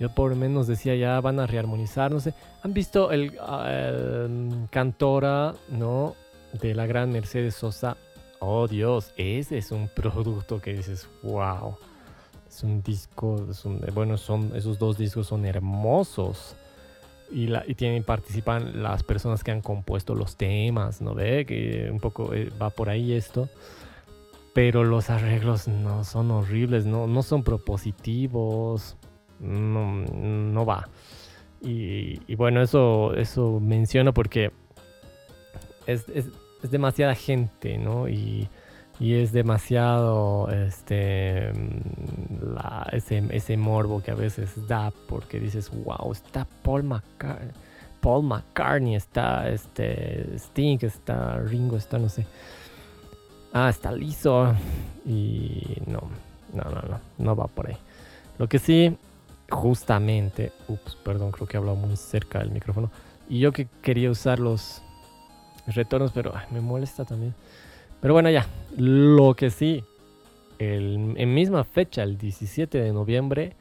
Yo 0.00 0.12
por 0.14 0.30
lo 0.30 0.36
menos 0.36 0.66
decía, 0.66 0.94
ya 0.96 1.20
van 1.20 1.38
a 1.38 1.46
rearmonizar, 1.46 2.10
no 2.10 2.20
sé. 2.20 2.34
¿Han 2.62 2.74
visto 2.74 3.12
el, 3.12 3.38
ah, 3.40 3.70
el 3.70 4.68
Cantora, 4.70 5.54
no? 5.68 6.14
De 6.60 6.74
la 6.74 6.86
gran 6.86 7.12
Mercedes 7.12 7.54
Sosa. 7.54 7.96
Oh 8.40 8.66
Dios, 8.68 9.12
ese 9.16 9.58
es 9.58 9.70
un 9.70 9.88
producto 9.88 10.60
que 10.60 10.74
dices, 10.74 11.08
wow. 11.22 11.76
Es 12.48 12.62
un 12.62 12.82
disco, 12.82 13.46
bueno, 13.92 14.16
son, 14.16 14.52
esos 14.54 14.78
dos 14.78 14.98
discos 14.98 15.28
son 15.28 15.44
hermosos. 15.44 16.56
Y, 17.30 17.48
y 17.66 17.74
tienen, 17.74 18.04
participan 18.04 18.82
las 18.82 19.02
personas 19.02 19.42
que 19.42 19.50
han 19.50 19.60
compuesto 19.60 20.14
los 20.14 20.36
temas, 20.36 21.00
¿no 21.00 21.14
ve? 21.14 21.46
Que 21.46 21.88
un 21.90 21.98
poco 21.98 22.34
eh, 22.34 22.50
va 22.60 22.70
por 22.70 22.90
ahí 22.90 23.12
esto. 23.12 23.48
Pero 24.54 24.84
los 24.84 25.10
arreglos 25.10 25.66
no 25.68 26.04
son 26.04 26.30
horribles, 26.30 26.86
no, 26.86 27.06
no 27.08 27.22
son 27.22 27.42
propositivos, 27.42 28.96
no, 29.40 29.92
no 30.06 30.64
va. 30.64 30.88
Y, 31.60 32.34
bueno, 32.36 32.62
eso, 32.62 33.14
eso 33.14 33.58
menciono 33.60 34.12
porque 34.14 34.52
es, 35.86 36.08
es- 36.08 36.28
es 36.62 36.70
demasiada 36.70 37.14
gente, 37.14 37.78
¿no? 37.78 38.08
Y, 38.08 38.48
y 39.00 39.14
es 39.14 39.32
demasiado 39.32 40.48
este 40.50 41.50
la- 42.40 42.88
ese, 42.92 43.22
ese 43.30 43.56
morbo 43.56 44.02
que 44.02 44.10
a 44.12 44.14
veces 44.14 44.66
da 44.68 44.92
porque 45.08 45.40
dices, 45.40 45.70
wow, 45.84 46.12
está 46.12 46.46
Paul 46.62 46.84
McCartney, 46.84 47.50
Paul 48.00 48.24
McCartney, 48.24 48.94
está 48.94 49.48
este 49.48 50.36
Sting, 50.38 50.78
está 50.82 51.38
Ringo, 51.38 51.76
está 51.76 51.98
no 51.98 52.08
sé. 52.08 52.26
Ah, 53.54 53.70
está 53.70 53.92
liso. 53.92 54.52
Y 55.06 55.62
no, 55.86 56.02
no, 56.52 56.64
no, 56.70 56.82
no, 56.82 57.00
no 57.18 57.36
va 57.36 57.46
por 57.46 57.68
ahí. 57.68 57.76
Lo 58.36 58.48
que 58.48 58.58
sí, 58.58 58.96
justamente, 59.48 60.52
ups, 60.68 60.96
perdón, 60.96 61.30
creo 61.30 61.46
que 61.46 61.56
he 61.56 61.60
hablado 61.60 61.76
muy 61.76 61.96
cerca 61.96 62.40
del 62.40 62.50
micrófono. 62.50 62.90
Y 63.28 63.38
yo 63.38 63.52
que 63.52 63.68
quería 63.80 64.10
usar 64.10 64.40
los 64.40 64.82
retornos, 65.68 66.10
pero 66.12 66.34
me 66.50 66.60
molesta 66.60 67.04
también. 67.04 67.32
Pero 68.00 68.12
bueno, 68.12 68.28
ya. 68.28 68.46
Lo 68.76 69.34
que 69.34 69.50
sí, 69.50 69.84
el- 70.58 71.14
en 71.16 71.32
misma 71.32 71.62
fecha, 71.62 72.02
el 72.02 72.18
17 72.18 72.80
de 72.82 72.92
noviembre, 72.92 73.54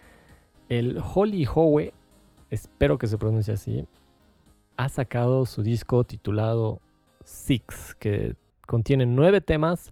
el 0.70 1.00
Holly 1.14 1.46
Howe, 1.46 1.94
espero 2.50 2.98
que 2.98 3.06
se 3.08 3.18
pronuncie 3.20 3.54
así, 3.54 3.86
ha 4.76 4.90
sacado 4.90 5.46
su 5.46 5.62
disco 5.62 6.04
titulado 6.04 6.80
Six, 7.24 7.96
que 8.00 8.36
contiene 8.66 9.06
nueve 9.06 9.42
temas 9.42 9.92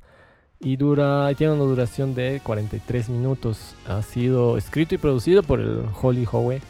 y 0.60 0.76
dura 0.76 1.34
tiene 1.36 1.54
una 1.54 1.64
duración 1.64 2.14
de 2.14 2.40
43 2.44 3.10
minutos. 3.10 3.76
Ha 3.88 4.02
sido 4.02 4.58
escrito 4.58 4.96
y 4.96 4.98
producido 4.98 5.44
por 5.44 5.60
el 5.60 5.84
Holly 6.02 6.28
Howe. 6.32 6.62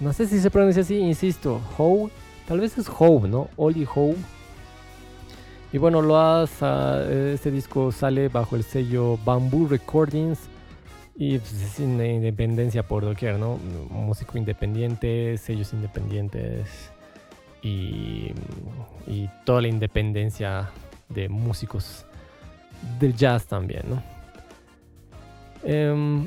No 0.00 0.12
sé 0.12 0.26
si 0.26 0.40
se 0.40 0.50
pronuncia 0.50 0.82
así, 0.82 0.98
insisto, 0.98 1.60
Howe, 1.78 2.10
tal 2.48 2.60
vez 2.60 2.76
es 2.78 2.88
Howe, 2.88 3.28
¿no? 3.28 3.48
Holly 3.56 3.86
Howe. 3.94 4.16
Y 5.72 5.78
bueno, 5.78 6.02
lo 6.02 6.18
ah, 6.18 6.46
este 7.08 7.50
disco 7.52 7.92
sale 7.92 8.28
bajo 8.28 8.56
el 8.56 8.64
sello 8.64 9.18
Bamboo 9.24 9.68
Recordings 9.68 10.40
y 11.14 11.38
pues, 11.38 11.52
es 11.52 11.78
independencia 11.78 12.82
por 12.82 13.04
doquier, 13.04 13.38
¿no? 13.38 13.58
Músico 13.90 14.36
independiente, 14.36 15.36
sellos 15.36 15.72
independientes 15.72 16.90
y, 17.62 18.32
y 19.06 19.28
toda 19.44 19.60
la 19.60 19.68
independencia 19.68 20.70
de 21.10 21.28
músicos 21.28 22.06
del 22.98 23.14
jazz 23.14 23.46
también, 23.46 23.82
¿no? 23.88 24.02
Em, 25.62 26.26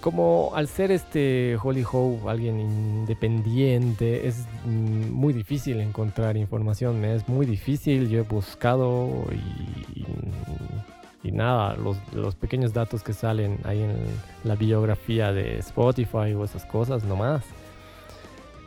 como 0.00 0.50
al 0.54 0.66
ser 0.68 0.90
este 0.90 1.56
Holly 1.62 1.84
Howe 1.90 2.28
alguien 2.28 2.58
independiente, 2.60 4.26
es 4.26 4.44
muy 4.66 5.32
difícil 5.32 5.80
encontrar 5.80 6.36
información, 6.36 7.04
es 7.04 7.28
muy 7.28 7.46
difícil, 7.46 8.08
yo 8.08 8.18
he 8.18 8.22
buscado 8.22 9.24
y, 9.32 10.00
y- 10.00 11.32
nada, 11.32 11.76
los, 11.76 11.96
los 12.12 12.34
pequeños 12.34 12.74
datos 12.74 13.02
que 13.02 13.14
salen 13.14 13.58
ahí 13.64 13.80
en 13.80 13.96
la 14.44 14.54
biografía 14.54 15.32
de 15.32 15.58
Spotify 15.60 16.34
o 16.36 16.44
esas 16.44 16.66
cosas 16.66 17.04
nomás. 17.04 17.42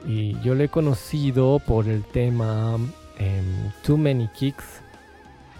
Y 0.07 0.39
yo 0.41 0.55
le 0.55 0.63
he 0.63 0.69
conocido 0.69 1.59
por 1.59 1.87
el 1.87 2.03
tema 2.03 2.77
em, 3.17 3.71
Too 3.83 3.97
Many 3.97 4.27
Kicks, 4.27 4.81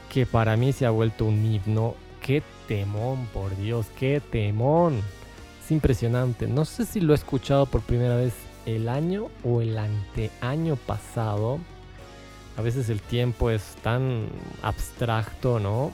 que 0.10 0.26
para 0.26 0.56
mí 0.58 0.74
se 0.74 0.86
ha 0.86 0.89
vuelto 0.89 1.26
un 1.26 1.44
himno. 1.46 1.96
¡Qué 2.22 2.41
temón, 2.68 3.28
por 3.34 3.56
Dios! 3.58 3.88
¡Qué 3.98 4.20
temón! 4.20 5.02
Es 5.63 5.72
impresionante. 5.72 6.48
No 6.48 6.65
sé 6.65 6.86
si 6.86 7.00
lo 7.00 7.13
he 7.13 7.15
escuchado 7.15 7.65
por 7.65 7.82
primera 7.82 8.15
vez 8.15 8.34
el 8.65 8.89
año 8.89 9.30
o 9.44 9.62
el 9.62 9.78
anteaño 9.78 10.76
pasado. 10.76 11.60
A 12.58 12.62
veces 12.62 12.89
el 12.89 13.02
tiempo 13.02 13.50
es 13.50 13.76
tan 13.84 14.28
abstracto, 14.62 15.60
¿no? 15.60 15.91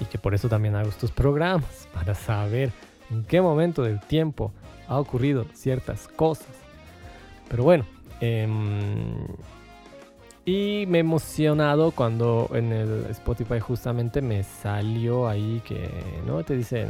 Y 0.00 0.06
que 0.06 0.18
por 0.18 0.34
eso 0.34 0.48
también 0.48 0.74
hago 0.74 0.88
estos 0.88 1.10
programas, 1.10 1.88
para 1.94 2.14
saber 2.14 2.72
en 3.10 3.24
qué 3.24 3.40
momento 3.40 3.82
del 3.82 4.00
tiempo 4.00 4.52
ha 4.88 4.98
ocurrido 4.98 5.46
ciertas 5.52 6.08
cosas. 6.08 6.48
Pero 7.48 7.64
bueno, 7.64 7.84
em, 8.20 9.26
y 10.50 10.86
me 10.86 10.98
he 10.98 11.00
emocionado 11.00 11.92
cuando 11.92 12.50
en 12.52 12.72
el 12.72 13.06
Spotify 13.10 13.60
justamente 13.60 14.20
me 14.20 14.42
salió 14.42 15.28
ahí 15.28 15.62
que, 15.64 15.88
¿no? 16.26 16.42
Te 16.42 16.56
dicen 16.56 16.88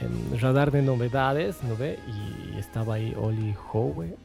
en 0.00 0.40
radar 0.40 0.70
de 0.70 0.80
novedades, 0.80 1.62
¿no 1.62 1.76
ve? 1.76 1.98
Y 2.06 2.58
estaba 2.58 2.94
ahí 2.94 3.14
Oli 3.20 3.54
Howe. 3.70 4.16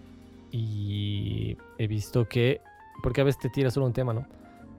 Y 0.52 1.58
he 1.78 1.88
visto 1.88 2.30
que, 2.30 2.62
porque 3.02 3.20
a 3.20 3.24
veces 3.26 3.42
te 3.42 3.50
tira 3.50 3.70
solo 3.72 3.88
un 3.88 3.94
tema, 3.94 4.14
¿no? 4.14 4.26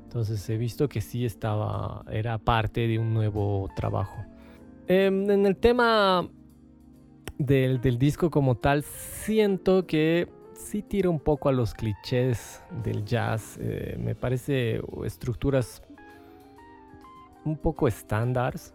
Entonces 0.04 0.48
he 0.48 0.56
visto 0.56 0.88
que 0.88 1.02
sí 1.02 1.26
estaba, 1.26 2.02
era 2.10 2.38
parte 2.38 2.88
de 2.88 2.98
un 2.98 3.12
nuevo 3.12 3.68
trabajo. 3.76 4.24
Em, 4.86 5.28
en 5.30 5.44
el 5.44 5.56
tema 5.56 6.26
del, 7.36 7.82
del 7.82 7.98
disco 7.98 8.30
como 8.30 8.54
tal, 8.54 8.84
siento 8.84 9.86
que 9.86 10.28
sí 10.64 10.82
tira 10.82 11.10
un 11.10 11.20
poco 11.20 11.48
a 11.48 11.52
los 11.52 11.74
clichés 11.74 12.62
del 12.82 13.04
jazz. 13.04 13.58
eh, 13.60 13.96
me 13.98 14.14
parece 14.14 14.80
estructuras 15.04 15.82
un 17.44 17.56
poco 17.58 17.86
estándares, 17.86 18.72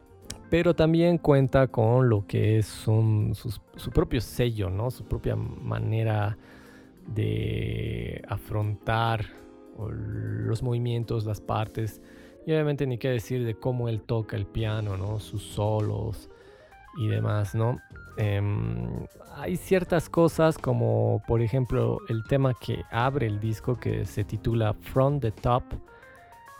pero 0.50 0.76
también 0.76 1.18
cuenta 1.18 1.68
con 1.68 2.08
lo 2.10 2.26
que 2.28 2.60
es 2.60 2.68
sus- 2.68 3.62
su 3.76 3.92
propio 3.92 4.22
sello, 4.22 4.70
¿no? 4.70 4.92
Su 4.92 5.04
propia 5.06 5.36
manera 5.36 6.38
de 7.08 8.22
afrontar 8.28 9.26
los 9.78 10.62
movimientos, 10.62 11.26
las 11.26 11.42
partes. 11.42 12.02
Y 12.46 12.52
obviamente 12.52 12.86
ni 12.86 12.98
qué 12.98 13.10
decir 13.10 13.46
de 13.46 13.56
cómo 13.56 13.90
él 13.90 14.02
toca 14.02 14.36
el 14.38 14.46
piano, 14.46 14.98
¿no? 14.98 15.20
Sus 15.20 15.42
solos 15.44 16.30
y 16.98 17.08
demás, 17.08 17.56
¿no? 17.56 17.80
Em, 18.18 19.06
hay 19.36 19.56
ciertas 19.56 20.10
cosas 20.10 20.58
como 20.58 21.24
por 21.28 21.42
ejemplo 21.42 22.00
el 22.10 22.24
tema 22.26 22.54
que 22.54 22.84
abre 22.92 23.28
el 23.28 23.40
disco 23.40 23.78
que 23.78 24.06
se 24.06 24.24
titula 24.26 24.74
From 24.74 25.20
the 25.20 25.32
Top 25.32 25.64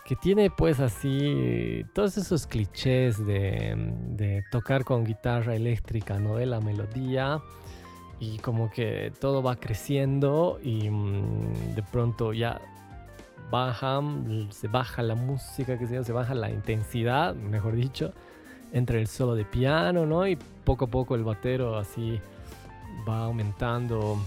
que 0.06 0.16
tiene 0.16 0.50
pues 0.50 0.80
así 0.80 1.86
todos 1.94 2.18
esos 2.18 2.48
clichés 2.48 3.24
de, 3.26 3.76
de 4.12 4.44
tocar 4.52 4.84
con 4.84 5.04
guitarra 5.04 5.56
eléctrica, 5.56 6.18
¿no? 6.18 6.38
De 6.38 6.46
la 6.46 6.62
melodía 6.62 7.42
y 8.20 8.38
como 8.40 8.70
que 8.70 9.12
todo 9.20 9.44
va 9.44 9.56
creciendo 9.58 10.60
y 10.64 10.90
mm, 10.90 11.76
de 11.76 11.84
pronto 11.84 12.34
ya 12.34 12.60
baja, 13.50 14.02
se 14.50 14.68
baja 14.68 15.02
la 15.02 15.16
música, 15.16 15.78
que 15.78 15.88
se 15.88 16.12
baja 16.12 16.34
la 16.34 16.50
intensidad, 16.50 17.36
mejor 17.36 17.76
dicho, 17.76 18.14
entra 18.74 18.98
el 18.98 19.08
solo 19.08 19.36
de 19.36 19.46
piano, 19.46 20.06
¿no? 20.06 20.28
Y 20.28 20.38
poco 20.64 20.86
a 20.86 20.88
poco 20.88 21.16
el 21.16 21.24
batero 21.24 21.78
así 21.78 22.20
va 23.08 23.26
aumentando, 23.26 24.18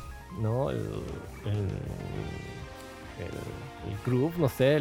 ¿no? 0.40 0.70
El, 0.70 0.78
el, 1.46 1.68
groove, 4.04 4.38
no 4.38 4.48
sé, 4.48 4.80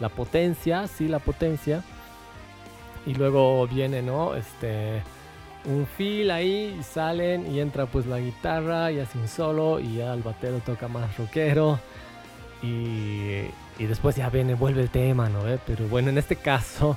la 0.00 0.08
potencia, 0.08 0.86
sí, 0.86 1.08
la 1.08 1.18
potencia. 1.18 1.82
Y 3.06 3.14
luego 3.14 3.66
viene, 3.66 4.02
¿no? 4.02 4.34
Este, 4.34 5.02
un 5.64 5.86
fill 5.86 6.30
ahí, 6.30 6.76
y 6.78 6.82
salen 6.82 7.52
y 7.52 7.60
entra 7.60 7.86
pues 7.86 8.06
la 8.06 8.18
guitarra 8.18 8.92
y 8.92 9.00
hace 9.00 9.18
un 9.18 9.28
solo 9.28 9.80
y 9.80 9.96
ya 9.96 10.14
el 10.14 10.22
batero 10.22 10.58
toca 10.60 10.88
más 10.88 11.16
rockero. 11.16 11.78
Y, 12.62 13.46
y 13.78 13.86
después 13.86 14.16
ya 14.16 14.30
viene, 14.30 14.54
vuelve 14.54 14.82
el 14.82 14.90
tema, 14.90 15.28
¿no? 15.28 15.42
ve? 15.42 15.58
Pero 15.66 15.86
bueno, 15.88 16.10
en 16.10 16.18
este 16.18 16.36
caso 16.36 16.96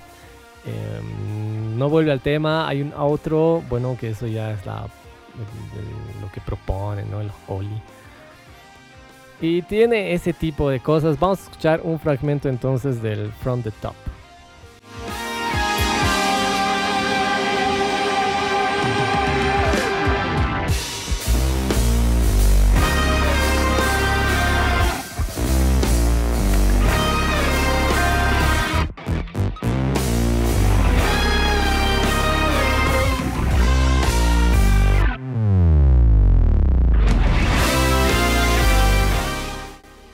em, 0.68 1.78
no 1.78 1.90
vuelve 1.90 2.12
al 2.12 2.22
tema, 2.22 2.68
hay 2.68 2.82
un 2.82 2.94
outro, 2.94 3.64
bueno, 3.70 3.98
que 4.00 4.10
eso 4.10 4.28
ya 4.28 4.52
es 4.52 4.66
la, 4.66 4.88
lo 6.22 6.32
que 6.32 6.42
propone, 6.42 7.04
¿no? 7.06 7.22
El 7.22 7.32
Holy. 7.48 7.82
Y 9.40 9.62
tiene 9.64 10.14
ese 10.14 10.34
tipo 10.34 10.70
de 10.70 10.80
cosas. 10.80 11.20
Vamos 11.20 11.40
a 11.40 11.44
escuchar 11.44 11.82
un 11.84 12.00
fragmento 12.00 12.50
entonces 12.50 13.02
del 13.02 13.32
From 13.32 13.62
the 13.62 13.72
Top. 13.72 13.96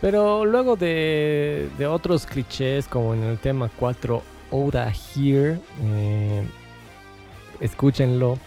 Pero 0.03 0.43
luego 0.43 0.75
de, 0.75 1.69
otros 1.89 2.25
clichés, 2.25 2.89
como 2.89 3.13
en 3.13 3.23
el 3.23 3.37
tema 3.37 3.71
4, 3.79 4.21
Oda 4.51 4.91
Here, 4.91 5.57
eh, 5.81 6.43
escúchenlo. 7.61 8.37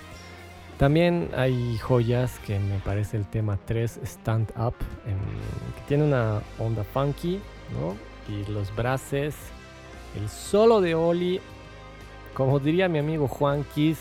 También 0.76 1.30
hay 1.34 1.78
joyas 1.78 2.38
que 2.40 2.58
me 2.58 2.78
parece 2.80 3.16
el 3.16 3.24
tema 3.24 3.58
3, 3.64 4.00
Stand 4.04 4.52
Up, 4.58 4.74
que 5.06 5.80
tiene 5.88 6.04
una 6.04 6.42
onda 6.58 6.84
funky, 6.84 7.40
¿no? 7.72 7.96
Y 8.30 8.44
los 8.52 8.76
braces, 8.76 9.34
el 10.14 10.28
solo 10.28 10.82
de 10.82 10.94
Oli, 10.94 11.40
como 12.34 12.58
diría 12.58 12.86
mi 12.86 12.98
amigo 12.98 13.28
Juanquis, 13.28 13.96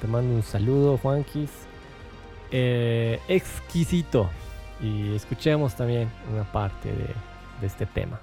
te 0.00 0.06
mando 0.06 0.34
un 0.34 0.42
saludo 0.42 0.96
Juanquis, 0.96 1.50
eh, 2.50 3.20
exquisito. 3.28 4.30
Y 4.80 5.14
escuchemos 5.14 5.74
también 5.74 6.10
una 6.32 6.44
parte 6.44 6.92
de, 6.92 7.66
este 7.66 7.86
tema. 7.86 8.20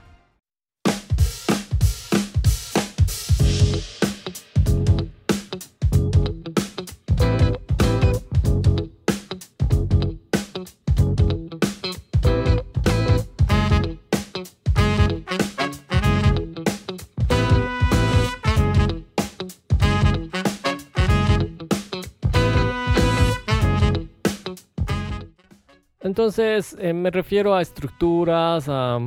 Entonces, 26.24 26.74
eh, 26.80 26.94
me 26.94 27.12
refiero 27.12 27.54
a 27.54 27.62
estructuras, 27.62 28.70
a, 28.70 28.98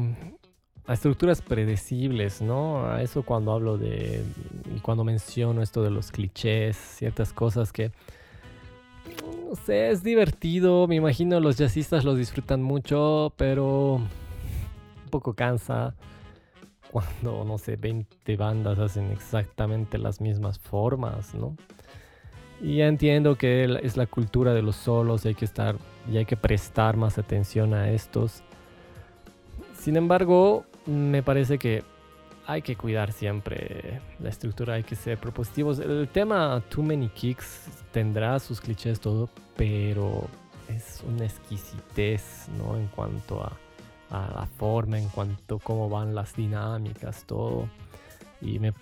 estructuras 0.87 1.40
predecibles, 1.40 2.42
¿no? 2.42 2.87
A 2.87 3.00
eso 3.00 3.22
cuando 3.22 3.52
hablo 3.52 3.79
de, 3.79 4.22
y 4.76 4.81
cuando 4.81 5.02
menciono 5.02 5.62
esto 5.62 5.83
de 5.83 5.88
los 5.88 6.12
clichés, 6.12 6.76
ciertas 6.76 7.33
cosas 7.33 7.72
que, 7.72 7.90
no 9.48 9.57
sé, 9.64 9.92
es 9.92 10.02
divertido, 10.02 10.87
me 10.88 10.96
imagino 10.96 11.40
los 11.40 11.57
jazzistas 11.57 12.05
los 12.05 12.18
disfrutan 12.18 12.62
mucho, 12.62 13.33
pero 13.38 13.94
un 13.94 15.11
poco 15.11 15.33
cansa 15.33 15.94
cuando, 16.90 17.46
no 17.46 17.57
sé, 17.57 17.76
20 17.76 18.37
bandas 18.37 18.79
hacen 18.79 19.11
exactamente 19.11 19.96
las 19.96 20.20
mismas 20.20 20.59
formas, 20.59 21.35
¿no? 21.35 21.57
Y 22.60 22.76
ya 22.76 22.86
entiendo 22.86 23.36
que 23.36 23.80
es 23.82 23.96
la 23.96 24.06
cultura 24.06 24.54
de 24.54 24.62
los 24.62 24.76
solos 24.76 25.26
hay 25.26 25.34
que 25.34 25.44
estar 25.44 25.76
y 26.10 26.16
hay 26.16 26.24
que 26.24 26.36
prestar 26.36 26.96
más 26.96 27.18
atención 27.18 27.74
a 27.74 27.90
estos. 27.90 28.42
Sin 29.78 29.96
embargo, 29.96 30.64
me 30.86 31.22
parece 31.22 31.58
que 31.58 31.82
hay 32.46 32.62
que 32.62 32.76
cuidar 32.76 33.12
siempre 33.12 34.00
la 34.20 34.28
estructura, 34.30 34.74
hay 34.74 34.84
que 34.84 34.94
ser 34.94 35.18
propositivos. 35.18 35.80
El 35.80 36.08
tema 36.08 36.62
Too 36.68 36.82
Many 36.82 37.08
Kicks 37.08 37.68
tendrá 37.92 38.38
sus 38.38 38.60
clichés 38.60 39.00
todo, 39.00 39.28
pero 39.56 40.28
es 40.68 41.02
una 41.06 41.24
exquisitez, 41.24 42.48
¿no? 42.56 42.76
En 42.76 42.86
cuanto 42.88 43.42
a, 43.42 43.52
a 44.10 44.32
la 44.32 44.46
forma, 44.46 44.98
en 44.98 45.08
cuanto 45.08 45.56
a 45.56 45.58
cómo 45.60 45.88
van 45.88 46.14
las 46.14 46.36
dinámicas, 46.36 47.24
todo. 47.24 47.68
Y, 48.40 48.58
me, 48.58 48.72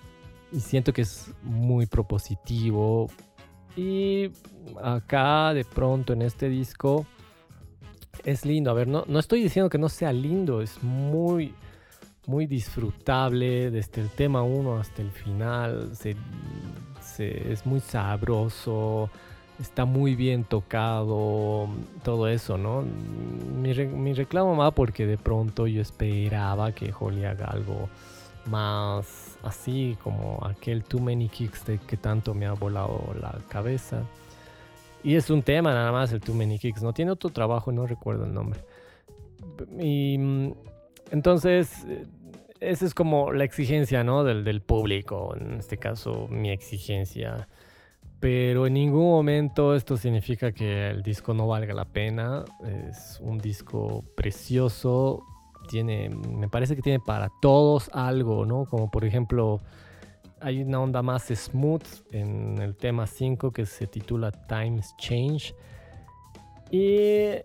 y 0.53 0.61
siento 0.61 0.93
que 0.93 1.03
es 1.03 1.33
muy 1.43 1.87
propositivo. 1.87 3.09
Y 3.77 4.31
acá, 4.83 5.53
de 5.53 5.65
pronto, 5.65 6.13
en 6.13 6.23
este 6.23 6.49
disco, 6.49 7.07
es 8.25 8.45
lindo. 8.45 8.71
A 8.71 8.75
ver, 8.75 8.89
no, 8.89 9.05
no 9.07 9.19
estoy 9.19 9.43
diciendo 9.43 9.69
que 9.69 9.79
no 9.79 9.89
sea 9.89 10.13
lindo, 10.13 10.63
es 10.63 10.83
muy, 10.83 11.55
muy 12.27 12.47
disfrutable 12.47 13.71
desde 13.71 14.01
el 14.01 14.11
tema 14.11 14.43
1 14.43 14.77
hasta 14.77 15.03
el 15.03 15.11
final. 15.11 15.91
Se, 15.97 17.53
es 17.53 17.67
muy 17.67 17.81
sabroso, 17.81 19.11
está 19.61 19.85
muy 19.85 20.15
bien 20.15 20.45
tocado, 20.45 21.69
todo 22.03 22.29
eso, 22.29 22.57
¿no? 22.57 22.83
Mi, 22.83 23.75
mi 23.75 24.15
reclamo 24.15 24.57
va 24.57 24.71
porque 24.71 25.07
de 25.07 25.19
pronto 25.19 25.67
yo 25.67 25.83
esperaba 25.83 26.73
que 26.73 26.93
Holly 26.99 27.25
haga 27.25 27.47
algo 27.47 27.89
más 28.47 29.39
así 29.43 29.97
como 30.03 30.39
aquel 30.45 30.85
Too 30.85 31.01
Many 31.01 31.29
Kicks 31.29 31.65
de 31.67 31.79
que 31.79 31.97
tanto 31.97 32.35
me 32.35 32.47
ha 32.47 32.53
volado 32.53 33.15
la 33.21 33.39
cabeza. 33.49 34.03
Y 35.03 35.17
es 35.17 35.29
un 35.31 35.43
tema 35.43 35.75
nada 35.75 35.93
más 35.93 36.13
el 36.13 36.21
Too 36.21 36.35
Many 36.35 36.59
Kicks, 36.59 36.83
no 36.83 36.93
tiene 36.93 37.11
otro 37.11 37.31
trabajo, 37.31 37.73
no 37.73 37.87
recuerdo 37.87 38.25
el 38.25 38.33
nombre. 38.33 38.61
Y 39.79 40.17
mm, 40.19 40.53
entonces, 41.11 41.85
eh, 41.87 42.07
esa 42.61 42.87
es 42.87 42.95
como 42.95 43.33
la 43.33 43.45
exigencia, 43.45 44.03
¿no? 44.03 44.25
Del, 44.25 44.45
del 44.45 44.63
público, 44.63 45.35
en 45.37 45.55
este 45.55 45.77
caso 45.77 46.27
mi 46.31 46.51
exigencia. 46.51 47.49
Pero 48.21 48.67
en 48.67 48.73
ningún 48.73 49.11
momento 49.11 49.75
esto 49.75 49.99
significa 49.99 50.53
que 50.53 50.89
el 50.89 51.03
disco 51.03 51.35
no 51.35 51.47
valga 51.47 51.75
la 51.75 51.85
pena. 51.85 52.45
Es 52.89 53.19
un 53.21 53.37
disco 53.37 54.03
precioso. 54.17 55.23
Tiene, 55.69 56.11
me 56.11 56.49
parece 56.49 56.77
que 56.77 56.83
tiene 56.83 57.01
para 57.01 57.31
todos 57.41 57.91
algo, 57.93 58.47
¿no? 58.47 58.65
Como 58.67 58.91
por 58.91 59.05
ejemplo, 59.05 59.61
hay 60.41 60.63
una 60.63 60.81
onda 60.81 61.03
más 61.03 61.29
smooth 61.29 61.83
en 62.13 62.59
el 62.61 62.77
tema 62.77 63.07
5 63.07 63.53
que 63.53 63.65
se 63.67 63.87
titula 63.87 64.31
Times 64.31 64.95
Change. 64.99 65.55
Y 66.71 67.43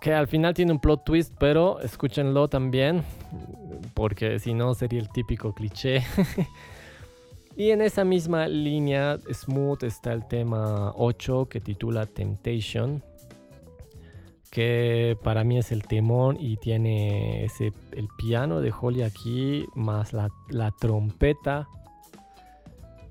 que 0.00 0.12
al 0.12 0.28
final 0.28 0.52
tiene 0.52 0.72
un 0.72 0.78
plot 0.78 1.04
twist, 1.04 1.34
pero 1.38 1.80
escúchenlo 1.80 2.48
también, 2.48 3.02
porque 3.94 4.38
si 4.38 4.52
no 4.52 4.74
sería 4.74 5.00
el 5.00 5.08
típico 5.08 5.54
cliché. 5.54 6.02
y 7.56 7.70
en 7.70 7.80
esa 7.80 8.04
misma 8.04 8.46
línea 8.46 9.18
smooth 9.32 9.82
está 9.82 10.12
el 10.12 10.26
tema 10.28 10.92
8 10.96 11.48
que 11.48 11.60
titula 11.60 12.04
Temptation, 12.04 13.02
que 14.54 15.18
para 15.24 15.42
mí 15.42 15.58
es 15.58 15.72
el 15.72 15.82
temón 15.82 16.36
y 16.38 16.56
tiene 16.58 17.44
ese, 17.44 17.72
el 17.90 18.06
piano 18.16 18.60
de 18.60 18.72
Holly 18.72 19.02
aquí, 19.02 19.66
más 19.74 20.12
la, 20.12 20.30
la 20.48 20.70
trompeta. 20.70 21.66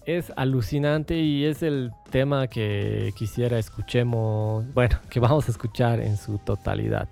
Es 0.06 0.32
alucinante 0.38 1.18
y 1.18 1.44
es 1.44 1.62
el 1.62 1.92
tema 2.12 2.48
que 2.48 3.14
quisiera 3.18 3.60
escuchemos, 3.60 4.74
bueno, 4.74 4.98
que 5.10 5.20
vamos 5.20 5.50
a 5.50 5.52
escuchar 5.52 6.00
en 6.00 6.16
su 6.16 6.38
totalidad. 6.38 7.10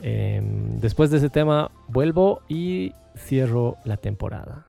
Em, 0.00 0.78
después 0.78 1.10
de 1.10 1.16
ese 1.16 1.28
tema 1.28 1.72
vuelvo 1.88 2.42
y 2.48 2.92
cierro 3.16 3.78
la 3.84 3.96
temporada. 3.96 4.66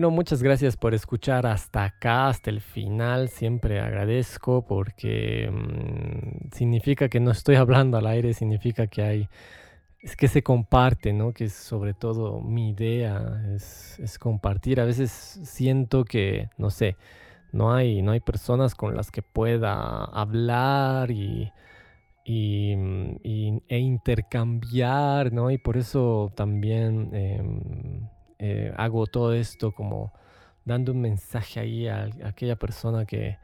Bueno, 0.00 0.12
muchas 0.12 0.42
gracias 0.42 0.78
por 0.78 0.94
escuchar 0.94 1.44
hasta 1.44 1.84
acá, 1.84 2.28
hasta 2.28 2.48
el 2.48 2.62
final. 2.62 3.28
Siempre 3.28 3.80
agradezco 3.80 4.64
porque 4.66 5.50
mm, 5.52 6.54
significa 6.56 7.10
que 7.10 7.20
no 7.20 7.30
estoy 7.30 7.56
hablando 7.56 7.98
al 7.98 8.06
aire, 8.06 8.32
significa 8.32 8.86
que 8.86 9.02
hay, 9.02 9.28
es 10.00 10.16
que 10.16 10.28
se 10.28 10.42
comparte, 10.42 11.12
¿no? 11.12 11.34
Que 11.34 11.44
es 11.44 11.52
sobre 11.52 11.92
todo 11.92 12.40
mi 12.40 12.70
idea, 12.70 13.42
es, 13.54 14.18
compartir. 14.18 14.80
A 14.80 14.86
veces 14.86 15.10
siento 15.10 16.06
que, 16.06 16.48
no 16.56 16.70
sé, 16.70 16.96
no 17.52 17.74
hay, 17.74 18.00
no 18.00 18.12
hay 18.12 18.20
personas 18.20 18.74
con 18.74 18.96
las 18.96 19.10
que 19.10 19.20
pueda 19.20 20.02
hablar 20.04 21.10
y, 21.10 21.52
mm, 22.24 23.58
e 23.68 23.78
intercambiar, 23.78 25.30
¿no? 25.30 25.50
Y 25.50 25.58
por 25.58 25.76
eso 25.76 26.32
también 26.34 27.10
em, 27.12 28.08
eh, 28.40 28.72
hago 28.76 29.06
todo 29.06 29.34
esto 29.34 29.72
como 29.72 30.12
dando 30.64 30.92
un 30.92 31.00
mensaje 31.00 31.60
ahí 31.60 31.88
a, 31.88 32.08
a 32.24 32.28
aquella 32.28 32.56
persona 32.56 33.04
que, 33.06 33.38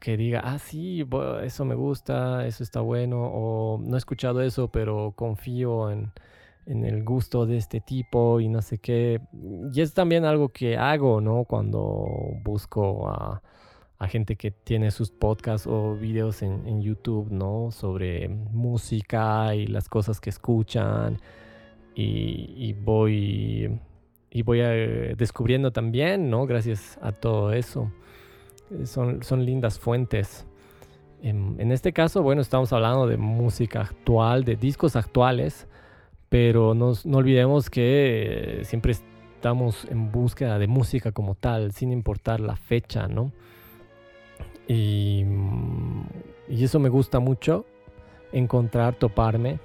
que 0.00 0.16
diga, 0.16 0.40
ah, 0.44 0.58
sí, 0.58 1.06
eso 1.42 1.64
me 1.64 1.74
gusta, 1.74 2.46
eso 2.46 2.62
está 2.62 2.80
bueno, 2.80 3.20
o 3.22 3.78
no 3.78 3.96
he 3.96 3.98
escuchado 3.98 4.40
eso, 4.42 4.68
pero 4.68 5.12
confío 5.16 5.90
en, 5.90 6.12
en 6.66 6.84
el 6.84 7.04
gusto 7.04 7.46
de 7.46 7.58
este 7.58 7.80
tipo 7.80 8.40
y 8.40 8.48
no 8.48 8.62
sé 8.62 8.78
qué. 8.78 9.20
Y 9.72 9.80
es 9.80 9.94
también 9.94 10.24
algo 10.24 10.48
que 10.48 10.76
hago, 10.76 11.20
¿no? 11.20 11.44
Cuando 11.44 12.06
busco 12.42 13.08
a, 13.08 13.42
a 13.98 14.08
gente 14.08 14.36
que 14.36 14.50
tiene 14.50 14.90
sus 14.90 15.10
podcasts 15.10 15.66
o 15.66 15.94
videos 15.94 16.42
en, 16.42 16.66
en 16.66 16.82
YouTube, 16.82 17.30
¿no? 17.30 17.70
Sobre 17.70 18.28
música 18.28 19.54
y 19.54 19.66
las 19.66 19.88
cosas 19.88 20.20
que 20.20 20.30
escuchan. 20.30 21.18
Y, 21.96 22.72
voy, 22.72 23.78
y 24.30 24.42
voy 24.42 24.58
eh, 24.62 25.14
descubriendo 25.16 25.70
también, 25.70 26.28
¿no? 26.28 26.46
Gracias 26.46 26.98
a 27.00 27.12
todo 27.12 27.52
eso. 27.52 27.92
Eh, 28.70 28.86
Son, 28.86 29.22
son 29.22 29.44
lindas 29.44 29.78
fuentes. 29.78 30.46
En, 31.22 31.72
este 31.72 31.92
caso, 31.92 32.22
bueno, 32.22 32.42
estamos 32.42 32.72
hablando 32.72 33.06
de 33.06 33.16
música 33.16 33.80
actual, 33.80 34.44
de 34.44 34.56
discos 34.56 34.94
actuales, 34.96 35.66
pero 36.28 36.74
nos- 36.74 37.06
no 37.06 37.18
olvidemos 37.18 37.70
que 37.70 38.60
eh, 38.60 38.64
siempre 38.64 38.92
estamos 38.92 39.86
en 39.90 40.10
búsqueda 40.12 40.58
de 40.58 40.66
música 40.66 41.12
como 41.12 41.34
tal, 41.34 41.72
sin 41.72 41.92
importar 41.92 42.40
la 42.40 42.56
fecha, 42.56 43.08
¿no? 43.08 43.32
Y, 44.68 45.24
y 46.48 46.64
eso 46.64 46.78
me 46.78 46.88
gusta 46.88 47.20
mucho, 47.20 47.64
encontrar, 48.32 48.94
toparme, 48.94 49.60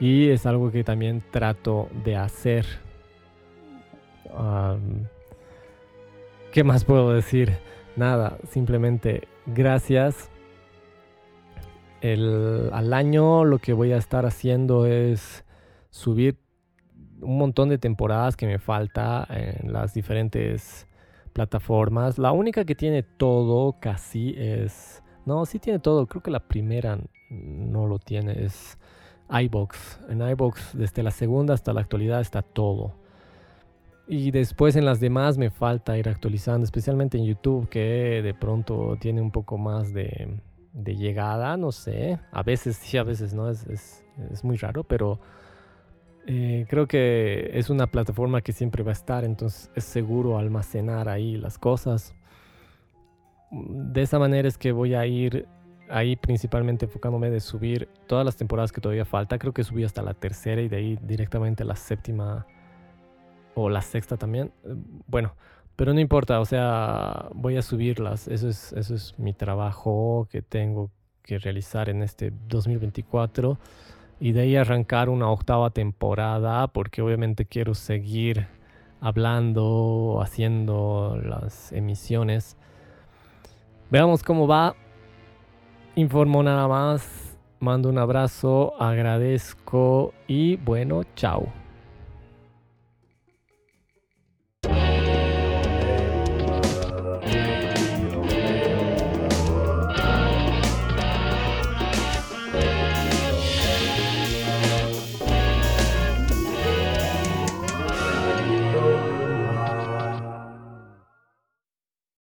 y 0.00 0.28
es 0.28 0.46
algo 0.46 0.70
que 0.70 0.84
también 0.84 1.22
trato 1.30 1.88
de 2.04 2.16
hacer. 2.16 2.66
¿Qué 6.52 6.64
más 6.64 6.84
puedo 6.84 7.12
decir? 7.12 7.56
Nada, 7.96 8.38
simplemente 8.48 9.28
gracias. 9.46 10.30
El, 12.00 12.68
al 12.72 12.92
año 12.92 13.44
lo 13.44 13.58
que 13.58 13.72
voy 13.72 13.92
a 13.92 13.96
estar 13.96 14.26
haciendo 14.26 14.86
es 14.86 15.44
subir 15.90 16.38
un 17.20 17.38
montón 17.38 17.70
de 17.70 17.78
temporadas 17.78 18.36
que 18.36 18.46
me 18.46 18.58
falta 18.58 19.26
en 19.30 19.72
las 19.72 19.94
diferentes 19.94 20.86
plataformas. 21.32 22.18
La 22.18 22.32
única 22.32 22.64
que 22.64 22.74
tiene 22.74 23.02
todo 23.02 23.76
casi 23.80 24.34
es... 24.36 25.02
No, 25.24 25.44
sí 25.46 25.58
tiene 25.58 25.78
todo. 25.78 26.06
Creo 26.06 26.22
que 26.22 26.30
la 26.30 26.46
primera 26.46 26.98
no 27.30 27.86
lo 27.86 27.98
tiene. 27.98 28.44
Es 28.44 28.78
iBox. 29.30 30.00
En 30.08 30.20
iBox 30.20 30.76
desde 30.76 31.02
la 31.02 31.10
segunda 31.10 31.54
hasta 31.54 31.72
la 31.72 31.80
actualidad 31.80 32.20
está 32.20 32.42
todo. 32.42 32.94
Y 34.08 34.30
después 34.30 34.76
en 34.76 34.84
las 34.84 35.00
demás 35.00 35.36
me 35.36 35.50
falta 35.50 35.98
ir 35.98 36.08
actualizando, 36.08 36.64
especialmente 36.64 37.18
en 37.18 37.24
YouTube, 37.24 37.68
que 37.68 38.22
de 38.22 38.34
pronto 38.34 38.96
tiene 39.00 39.20
un 39.20 39.32
poco 39.32 39.58
más 39.58 39.92
de, 39.92 40.40
llegada, 40.72 41.56
no 41.56 41.72
sé. 41.72 42.20
A 42.30 42.42
veces 42.44 42.76
sí, 42.76 42.98
a 42.98 43.02
veces 43.02 43.34
no, 43.34 43.50
es, 43.50 43.66
es, 43.66 44.04
es 44.30 44.44
muy 44.44 44.56
raro, 44.58 44.84
pero 44.84 45.18
eh, 46.28 46.66
creo 46.68 46.88
que 46.88 47.50
es 47.54 47.70
una 47.70 47.86
plataforma 47.86 48.42
que 48.42 48.52
siempre 48.52 48.82
va 48.82 48.90
a 48.90 48.94
estar, 48.94 49.24
entonces 49.24 49.70
es 49.76 49.84
seguro 49.84 50.38
almacenar 50.38 51.08
ahí 51.08 51.36
las 51.36 51.56
cosas. 51.56 52.14
De 53.50 54.02
esa 54.02 54.18
manera 54.18 54.48
es 54.48 54.58
que 54.58 54.72
voy 54.72 54.94
a 54.94 55.06
ir 55.06 55.46
ahí 55.88 56.16
principalmente 56.16 56.86
enfocándome 56.86 57.30
de 57.30 57.40
subir 57.40 57.88
todas 58.06 58.24
las 58.24 58.36
temporadas 58.36 58.72
que 58.72 58.80
todavía 58.80 59.04
falta. 59.04 59.38
Creo 59.38 59.52
que 59.52 59.64
subí 59.64 59.84
hasta 59.84 60.02
la 60.02 60.14
tercera 60.14 60.60
y 60.62 60.68
de 60.68 60.76
ahí 60.76 60.98
directamente 61.02 61.62
a 61.62 61.66
la 61.66 61.76
séptima 61.76 62.46
o 63.54 63.68
la 63.68 63.82
sexta 63.82 64.16
también. 64.16 64.52
Bueno, 65.06 65.34
pero 65.76 65.92
no 65.92 66.00
importa, 66.00 66.40
o 66.40 66.44
sea, 66.44 67.28
voy 67.34 67.56
a 67.56 67.62
subirlas. 67.62 68.28
Eso 68.28 68.48
es, 68.48 68.72
eso 68.72 68.94
es 68.94 69.18
mi 69.18 69.32
trabajo 69.32 70.28
que 70.30 70.42
tengo 70.42 70.90
que 71.22 71.38
realizar 71.38 71.88
en 71.88 72.02
este 72.02 72.32
2024 72.48 73.58
y 74.20 74.32
de 74.32 74.40
ahí 74.40 74.56
arrancar 74.56 75.08
una 75.08 75.28
octava 75.28 75.70
temporada 75.70 76.68
porque 76.68 77.02
obviamente 77.02 77.44
quiero 77.44 77.74
seguir 77.74 78.46
hablando, 79.00 80.20
haciendo 80.22 81.20
las 81.22 81.72
emisiones. 81.72 82.56
Veamos 83.90 84.22
cómo 84.22 84.46
va. 84.46 84.74
Informo 85.96 86.42
nada 86.42 86.68
más. 86.68 87.38
Mando 87.58 87.88
un 87.88 87.96
abrazo, 87.96 88.74
agradezco 88.78 90.12
y 90.28 90.56
bueno, 90.56 91.04
chao. 91.14 91.65